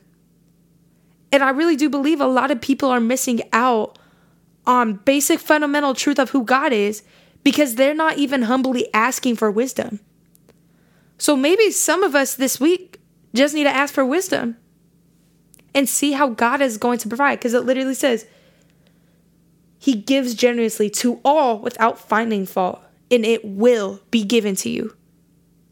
And 1.32 1.42
I 1.42 1.50
really 1.50 1.76
do 1.76 1.90
believe 1.90 2.22
a 2.22 2.28
lot 2.28 2.52
of 2.52 2.62
people 2.62 2.90
are 2.90 3.00
missing 3.00 3.42
out 3.54 3.98
on 4.68 4.94
basic 4.94 5.40
fundamental 5.40 5.96
truth 5.96 6.20
of 6.20 6.30
who 6.30 6.44
God 6.44 6.72
is 6.72 7.04
because 7.44 7.76
they're 7.76 7.94
not 7.94 8.18
even 8.18 8.44
humbly 8.44 8.92
asking 8.94 9.36
for 9.36 9.50
wisdom. 9.50 10.00
So 11.18 11.36
maybe 11.36 11.72
some 11.72 12.04
of 12.04 12.16
us 12.16 12.36
this 12.36 12.60
week 12.60 13.00
just 13.34 13.54
need 13.54 13.64
to 13.64 13.70
ask 13.70 13.94
for 13.94 14.06
wisdom 14.06 14.58
and 15.74 15.88
see 15.88 16.12
how 16.12 16.30
God 16.30 16.62
is 16.62 16.78
going 16.78 17.00
to 17.00 17.08
provide 17.08 17.40
because 17.40 17.54
it 17.54 17.66
literally 17.66 17.94
says, 17.94 18.26
He 19.80 19.96
gives 19.96 20.36
generously 20.36 20.90
to 20.92 21.20
all 21.24 21.60
without 21.60 22.00
finding 22.00 22.46
fault, 22.46 22.82
and 23.10 23.26
it 23.26 23.46
will 23.46 24.02
be 24.12 24.24
given 24.24 24.56
to 24.58 24.70
you. 24.70 24.96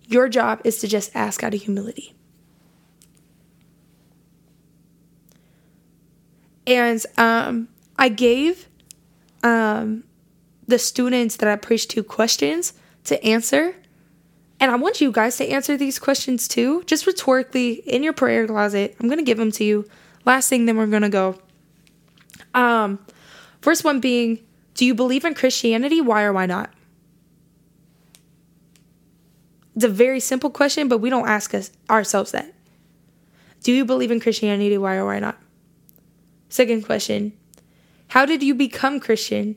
Your 0.08 0.29
job 0.29 0.62
is 0.63 0.79
to 0.79 0.88
just 0.88 1.15
ask 1.15 1.43
out 1.43 1.53
of 1.53 1.62
humility. 1.62 2.13
And 6.65 7.03
um, 7.17 7.67
I 7.97 8.10
gave 8.10 8.67
um, 9.43 10.03
the 10.69 10.79
students 10.79 11.38
that 11.38 11.49
I 11.49 11.55
preach 11.55 11.88
to 11.89 12.03
questions 12.03 12.73
to 13.05 13.21
answer. 13.25 13.75
And 14.60 14.69
I 14.69 14.75
want 14.75 15.01
you 15.01 15.12
guys 15.12 15.38
to 15.38 15.47
answer 15.47 15.75
these 15.75 15.97
questions 15.97 16.47
too, 16.47 16.84
just 16.84 17.08
rhetorically 17.08 17.73
in 17.73 18.03
your 18.03 18.13
prayer 18.13 18.45
closet. 18.45 18.95
I'm 18.99 19.08
going 19.08 19.19
to 19.19 19.25
give 19.25 19.38
them 19.38 19.51
to 19.53 19.63
you. 19.63 19.89
Last 20.25 20.47
thing, 20.47 20.65
then 20.65 20.77
we're 20.77 20.88
going 20.88 21.01
to 21.01 21.10
go. 21.10 21.39
Um, 22.53 22.99
first 23.62 23.84
one 23.84 23.99
being, 23.99 24.39
do 24.75 24.86
you 24.86 24.93
believe 24.93 25.25
in 25.25 25.34
Christianity? 25.34 26.01
Why 26.01 26.23
or 26.23 26.34
why 26.34 26.45
not? 26.45 26.71
It's 29.75 29.86
a 29.86 29.89
very 29.89 30.19
simple 30.19 30.49
question, 30.49 30.88
but 30.88 30.99
we 30.99 31.10
don't 31.10 31.27
ask 31.27 31.55
us 31.55 31.71
ourselves 31.89 32.32
that. 32.32 32.53
Do 33.63 33.71
you 33.71 33.86
believe 33.86 34.12
in 34.12 34.19
Christianity? 34.19 34.77
Why 34.77 34.97
or 34.97 35.05
why 35.05 35.19
not? 35.19 35.41
Second 36.49 36.86
question, 36.86 37.34
how 38.10 38.25
did 38.25 38.43
you 38.43 38.53
become 38.53 38.99
Christian? 38.99 39.55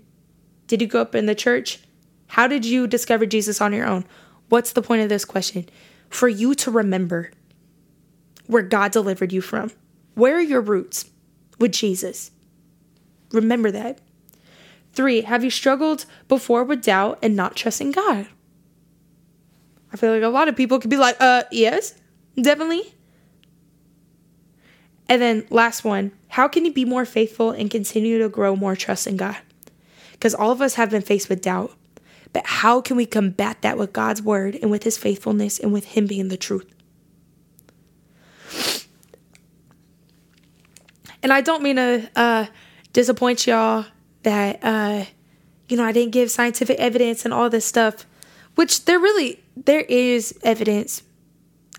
Did 0.73 0.81
you 0.81 0.89
grow 0.89 1.03
up 1.03 1.15
in 1.15 1.27
the 1.27 1.35
church? 1.35 1.81
How 2.29 2.47
did 2.47 2.65
you 2.65 2.87
discover 2.87 3.27
Jesus 3.27 3.61
on 3.61 3.75
your 3.75 3.87
own? 3.87 4.07
What's 4.49 4.73
the 4.73 4.81
point 4.81 5.03
of 5.03 5.11
this 5.11 5.27
question? 5.27 5.69
For 6.09 6.31
you 6.31 6.55
to 6.55 6.71
remember 6.71 7.31
where 8.47 8.63
God 8.63 8.91
delivered 8.91 9.35
you 9.35 9.43
from. 9.43 9.71
Where 10.15 10.35
are 10.35 10.41
your 10.41 10.63
roots 10.63 11.11
with 11.59 11.73
Jesus? 11.73 12.31
Remember 13.33 13.71
that. 13.71 14.01
Three, 14.95 15.21
have 15.21 15.45
you 15.45 15.51
struggled 15.51 16.07
before 16.27 16.65
with 16.65 16.83
doubt 16.83 17.19
and 17.21 17.37
not 17.37 17.55
trusting 17.55 17.93
God? 17.93 18.29
I 19.93 19.99
feel 19.99 20.15
like 20.15 20.23
a 20.23 20.29
lot 20.29 20.49
of 20.49 20.57
people 20.57 20.79
could 20.79 20.89
be 20.89 20.97
like, 20.97 21.19
uh, 21.21 21.43
yes, 21.53 22.01
definitely. 22.41 22.95
And 25.07 25.21
then 25.21 25.47
last 25.51 25.85
one, 25.85 26.13
how 26.29 26.49
can 26.49 26.65
you 26.65 26.73
be 26.73 26.87
more 26.87 27.05
faithful 27.05 27.51
and 27.51 27.71
continue 27.71 28.19
to 28.21 28.31
grow 28.31 28.57
more 28.57 28.75
trust 28.75 29.07
in 29.07 29.19
God? 29.19 29.37
Because 30.23 30.37
all 30.37 30.53
of 30.53 30.61
us 30.61 30.75
have 30.75 30.89
been 30.89 31.03
faced 31.03 31.29
with 31.29 31.41
doubt. 31.43 31.73
But 32.33 32.47
how 32.47 32.81
can 32.81 32.97
we 32.97 33.07
combat 33.07 33.61
that 33.63 33.77
with 33.77 33.93
God's 33.93 34.23
word 34.23 34.57
and 34.63 34.71
with 34.71 34.85
his 34.85 34.97
faithfulness 34.97 35.59
and 35.59 35.73
with 35.73 35.85
him 35.85 36.07
being 36.07 36.29
the 36.29 36.37
truth? 36.37 36.73
And 41.25 41.33
I 41.33 41.41
don't 41.41 41.61
mean 41.61 41.75
to 41.75 42.09
uh, 42.15 42.47
disappoint 42.93 43.49
y'all 43.49 43.85
that, 44.23 44.61
uh, 44.63 45.07
you 45.69 45.77
know, 45.77 45.85
I 45.85 45.91
didn't 45.91 46.13
give 46.13 46.31
scientific 46.31 46.79
evidence 46.79 47.25
and 47.25 47.35
all 47.35 47.51
this 47.51 47.67
stuff, 47.67 48.07
which 48.55 48.85
there 48.85 49.01
really, 49.01 49.43
there 49.57 49.81
is 49.81 50.39
evidence 50.45 51.03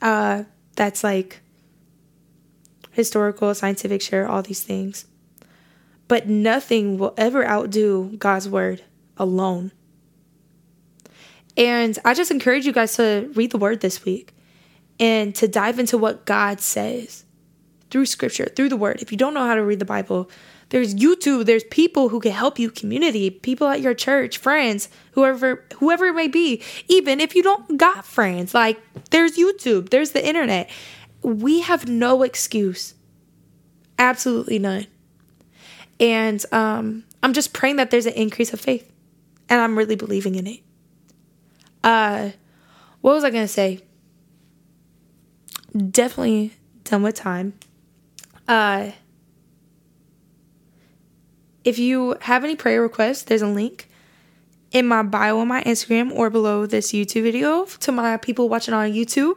uh, 0.02 0.44
that's 0.76 1.02
like 1.02 1.40
historical, 2.92 3.56
scientific, 3.56 4.02
share 4.02 4.28
all 4.28 4.42
these 4.42 4.64
things 4.64 5.06
but 6.08 6.28
nothing 6.28 6.98
will 6.98 7.14
ever 7.18 7.46
outdo 7.46 8.16
God's 8.18 8.50
word 8.50 8.84
alone. 9.18 9.72
And 11.56 11.98
I 12.04 12.14
just 12.14 12.32
encourage 12.32 12.66
you 12.66 12.74
guys 12.74 12.96
to 12.96 13.32
read 13.36 13.52
the 13.52 13.58
word 13.58 13.82
this 13.82 14.04
week 14.04 14.34
and 15.00 15.36
to 15.36 15.48
dive 15.48 15.80
into 15.80 15.98
what 15.98 16.26
God 16.26 16.60
says 16.60 17.26
through 17.90 18.08
scripture, 18.08 18.46
through 18.46 18.70
the 18.70 18.78
word. 18.78 19.02
If 19.02 19.12
you 19.12 19.18
don't 19.18 19.34
know 19.34 19.46
how 19.46 19.56
to 19.56 19.64
read 19.64 19.80
the 19.80 19.86
Bible, 19.86 20.30
there's 20.70 20.96
YouTube, 20.96 21.46
there's 21.46 21.64
people 21.66 22.10
who 22.10 22.20
can 22.20 22.32
help 22.32 22.58
you, 22.58 22.72
community, 22.72 23.30
people 23.30 23.68
at 23.68 23.82
your 23.82 23.94
church, 23.94 24.40
friends, 24.40 24.90
whoever 25.12 25.64
whoever 25.76 26.08
it 26.08 26.14
may 26.14 26.28
be. 26.28 26.64
Even 26.88 27.20
if 27.20 27.36
you 27.36 27.44
don't 27.44 27.78
got 27.78 28.06
friends, 28.06 28.56
like 28.56 28.82
there's 29.12 29.38
YouTube, 29.38 29.90
there's 29.90 30.12
the 30.12 30.28
internet. 30.28 30.72
We 31.22 31.62
have 31.62 31.88
no 31.88 32.24
excuse. 32.24 32.96
Absolutely 34.00 34.58
none. 34.58 34.88
And 36.04 36.46
um, 36.52 37.06
I'm 37.24 37.34
just 37.34 37.54
praying 37.54 37.78
that 37.78 37.90
there's 37.90 38.06
an 38.06 38.14
increase 38.14 38.54
of 38.54 38.60
faith. 38.60 38.92
And 39.50 39.60
I'm 39.60 39.78
really 39.78 39.96
believing 39.96 40.36
in 40.36 40.46
it. 40.46 40.60
Uh 41.84 42.32
what 43.02 43.14
was 43.14 43.24
I 43.24 43.30
gonna 43.30 43.48
say? 43.48 43.82
Definitely 45.76 46.54
done 46.86 47.04
with 47.04 47.16
time. 47.16 47.54
Uh 48.48 48.92
if 51.64 51.80
you 51.80 52.16
have 52.22 52.44
any 52.44 52.56
prayer 52.56 52.82
requests, 52.82 53.24
there's 53.24 53.42
a 53.42 53.48
link 53.48 53.90
in 54.72 54.88
my 54.88 55.04
bio 55.04 55.40
on 55.40 55.48
my 55.48 55.64
Instagram 55.64 56.12
or 56.12 56.30
below 56.30 56.66
this 56.66 56.92
YouTube 56.92 57.24
video 57.24 57.66
to 57.66 57.92
my 57.92 58.18
people 58.18 58.50
watching 58.50 58.74
on 58.74 58.92
YouTube. 58.92 59.36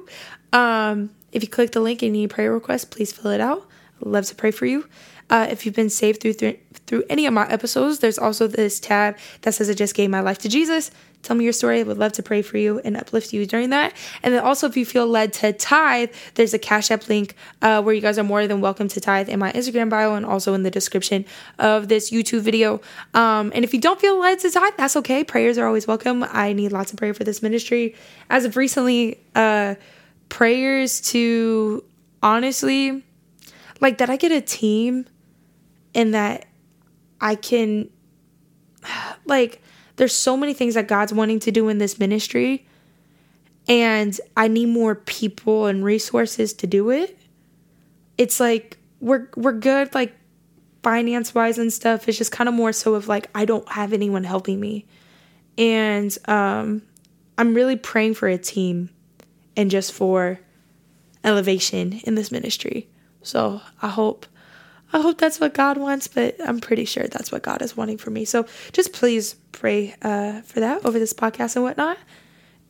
Um, 0.53 1.11
if 1.31 1.43
you 1.43 1.49
click 1.49 1.73
the 1.73 1.81
link 1.81 2.03
and 2.03 2.13
need 2.13 2.31
prayer 2.31 2.53
requests, 2.53 2.85
please 2.85 3.13
fill 3.13 3.31
it 3.31 3.41
out. 3.41 3.69
I'd 4.01 4.09
love 4.09 4.25
to 4.27 4.35
pray 4.35 4.51
for 4.51 4.67
you. 4.67 4.89
Uh, 5.29 5.47
if 5.51 5.67
you've 5.67 5.75
been 5.75 5.91
saved 5.91 6.21
through, 6.21 6.35
through 6.35 6.57
through 6.87 7.05
any 7.11 7.27
of 7.27 7.35
my 7.35 7.49
episodes, 7.49 7.99
there's 7.99 8.19
also 8.19 8.47
this 8.47 8.81
tab 8.81 9.17
that 9.43 9.55
says 9.55 9.69
I 9.69 9.75
just 9.75 9.95
gave 9.95 10.11
my 10.11 10.21
life 10.21 10.39
to 10.39 10.49
Jesus. 10.49 10.91
Tell 11.23 11.35
me 11.35 11.43
your 11.43 11.53
story. 11.53 11.81
I 11.81 11.83
would 11.83 11.99
love 11.99 12.13
to 12.13 12.23
pray 12.23 12.41
for 12.43 12.57
you 12.57 12.81
and 12.85 12.97
uplift 12.97 13.33
you 13.33 13.47
during 13.47 13.71
that. 13.71 13.93
And 14.23 14.33
then 14.33 14.45
also, 14.45 14.69
if 14.69 14.77
you 14.77 14.87
feel 14.87 15.09
led 15.09 15.33
to 15.35 15.53
tithe, 15.53 16.11
there's 16.35 16.55
a 16.55 16.59
Cash 16.59 16.93
App 16.93 17.09
link 17.09 17.35
uh, 17.63 17.83
where 17.83 17.93
you 17.93 18.01
guys 18.01 18.17
are 18.19 18.25
more 18.25 18.47
than 18.47 18.61
welcome 18.61 18.87
to 18.87 19.01
tithe 19.01 19.29
in 19.29 19.41
my 19.41 19.51
Instagram 19.53 19.91
bio 19.91 20.15
and 20.15 20.25
also 20.25 20.55
in 20.55 20.63
the 20.63 20.71
description 20.71 21.25
of 21.59 21.89
this 21.89 22.13
YouTube 22.13 22.43
video. 22.43 22.81
Um, 23.13 23.51
and 23.55 23.65
if 23.65 23.75
you 23.75 23.81
don't 23.81 24.01
feel 24.01 24.21
led 24.21 24.39
to 24.41 24.51
tithe, 24.51 24.75
that's 24.77 24.97
okay. 24.99 25.25
Prayers 25.25 25.59
are 25.59 25.67
always 25.67 25.89
welcome. 25.89 26.25
I 26.31 26.53
need 26.53 26.71
lots 26.71 26.93
of 26.93 26.99
prayer 26.99 27.15
for 27.15 27.25
this 27.25 27.43
ministry. 27.43 27.97
As 28.31 28.45
of 28.45 28.57
recently, 28.57 29.19
uh, 29.35 29.75
prayers 30.29 31.01
to 31.01 31.83
honestly, 32.23 33.03
like 33.81 33.99
that 33.99 34.11
I 34.11 34.17
get 34.17 34.31
a 34.31 34.41
team 34.41 35.07
and 35.97 36.15
that 36.15 36.47
I 37.21 37.35
can, 37.35 37.91
like, 39.25 39.61
there's 39.97 40.15
so 40.15 40.37
many 40.37 40.53
things 40.53 40.75
that 40.75 40.87
God's 40.87 41.13
wanting 41.13 41.41
to 41.41 41.51
do 41.51 41.69
in 41.69 41.79
this 41.79 41.99
ministry, 41.99 42.67
and 43.67 44.19
I 44.37 44.47
need 44.47 44.67
more 44.67 44.95
people 44.95 45.67
and 45.67 45.83
resources 45.83 46.53
to 46.55 46.67
do 46.67 46.91
it. 46.91 47.19
It's 48.17 48.39
like 48.39 48.79
we're 49.01 49.29
we're 49.37 49.53
good 49.53 49.93
like 49.95 50.15
finance 50.83 51.35
wise 51.35 51.59
and 51.59 51.73
stuff. 51.73 52.09
It's 52.09 52.17
just 52.17 52.31
kind 52.31 52.49
of 52.49 52.55
more 52.55 52.73
so 52.73 52.95
of 52.95 53.09
like 53.09 53.29
I 53.35 53.45
don't 53.45 53.69
have 53.69 53.93
anyone 53.93 54.23
helping 54.23 54.61
me. 54.61 54.87
And 55.59 56.17
um 56.29 56.83
I'm 57.37 57.55
really 57.55 57.77
praying 57.77 58.15
for 58.15 58.29
a 58.29 58.39
team 58.39 58.91
and 59.57 59.71
just 59.71 59.93
for 59.93 60.39
elevation 61.25 61.95
in 62.05 62.15
this 62.15 62.31
ministry. 62.31 62.89
So 63.23 63.61
I 63.83 63.89
hope 63.89 64.27
I 64.97 65.03
hope 65.03 65.19
that's 65.19 65.39
what 65.39 65.53
God 65.53 65.77
wants, 65.77 66.09
but 66.09 66.37
I'm 66.43 66.59
pretty 66.59 66.87
sure 66.87 67.07
that's 67.07 67.31
what 67.31 67.43
God 67.43 67.61
is 67.61 67.77
wanting 67.77 67.99
for 67.99 68.09
me. 68.09 68.25
So 68.25 68.47
just 68.73 68.95
please 68.95 69.35
pray 69.53 69.95
uh, 70.01 70.41
for 70.41 70.61
that 70.61 70.87
over 70.87 70.99
this 70.99 71.13
podcast 71.13 71.55
and 71.55 71.63
whatnot. 71.63 71.99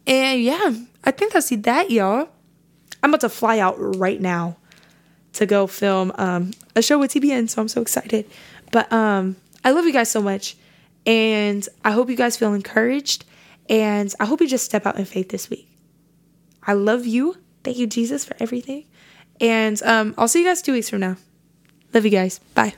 And 0.08 0.42
yeah, 0.42 0.74
I 1.04 1.12
think 1.12 1.32
that's 1.32 1.50
that, 1.50 1.88
y'all. 1.88 2.28
I'm 3.00 3.10
about 3.10 3.20
to 3.20 3.28
fly 3.28 3.60
out 3.60 3.76
right 3.78 4.20
now 4.20 4.56
to 5.34 5.46
go 5.46 5.68
film 5.68 6.10
um, 6.16 6.50
a 6.74 6.82
show 6.82 6.98
with 6.98 7.12
TBN, 7.12 7.48
so 7.48 7.62
I'm 7.62 7.68
so 7.68 7.80
excited. 7.80 8.28
But 8.72 8.92
um, 8.92 9.36
I 9.64 9.70
love 9.70 9.84
you 9.84 9.92
guys 9.92 10.10
so 10.10 10.20
much, 10.20 10.56
and 11.06 11.64
I 11.84 11.92
hope 11.92 12.10
you 12.10 12.16
guys 12.16 12.36
feel 12.36 12.54
encouraged, 12.54 13.24
and 13.68 14.12
I 14.18 14.24
hope 14.24 14.40
you 14.40 14.48
just 14.48 14.64
step 14.64 14.84
out 14.84 14.98
in 14.98 15.04
faith 15.04 15.28
this 15.28 15.48
week. 15.48 15.70
I 16.64 16.72
love 16.72 17.06
you. 17.06 17.36
Thank 17.62 17.76
you, 17.76 17.86
Jesus, 17.86 18.24
for 18.24 18.34
everything. 18.40 18.86
And 19.40 19.80
um, 19.84 20.12
I'll 20.18 20.26
see 20.26 20.40
you 20.40 20.48
guys 20.48 20.60
two 20.60 20.72
weeks 20.72 20.90
from 20.90 20.98
now. 20.98 21.18
Love 21.92 22.04
you 22.04 22.10
guys. 22.10 22.40
Bye. 22.54 22.74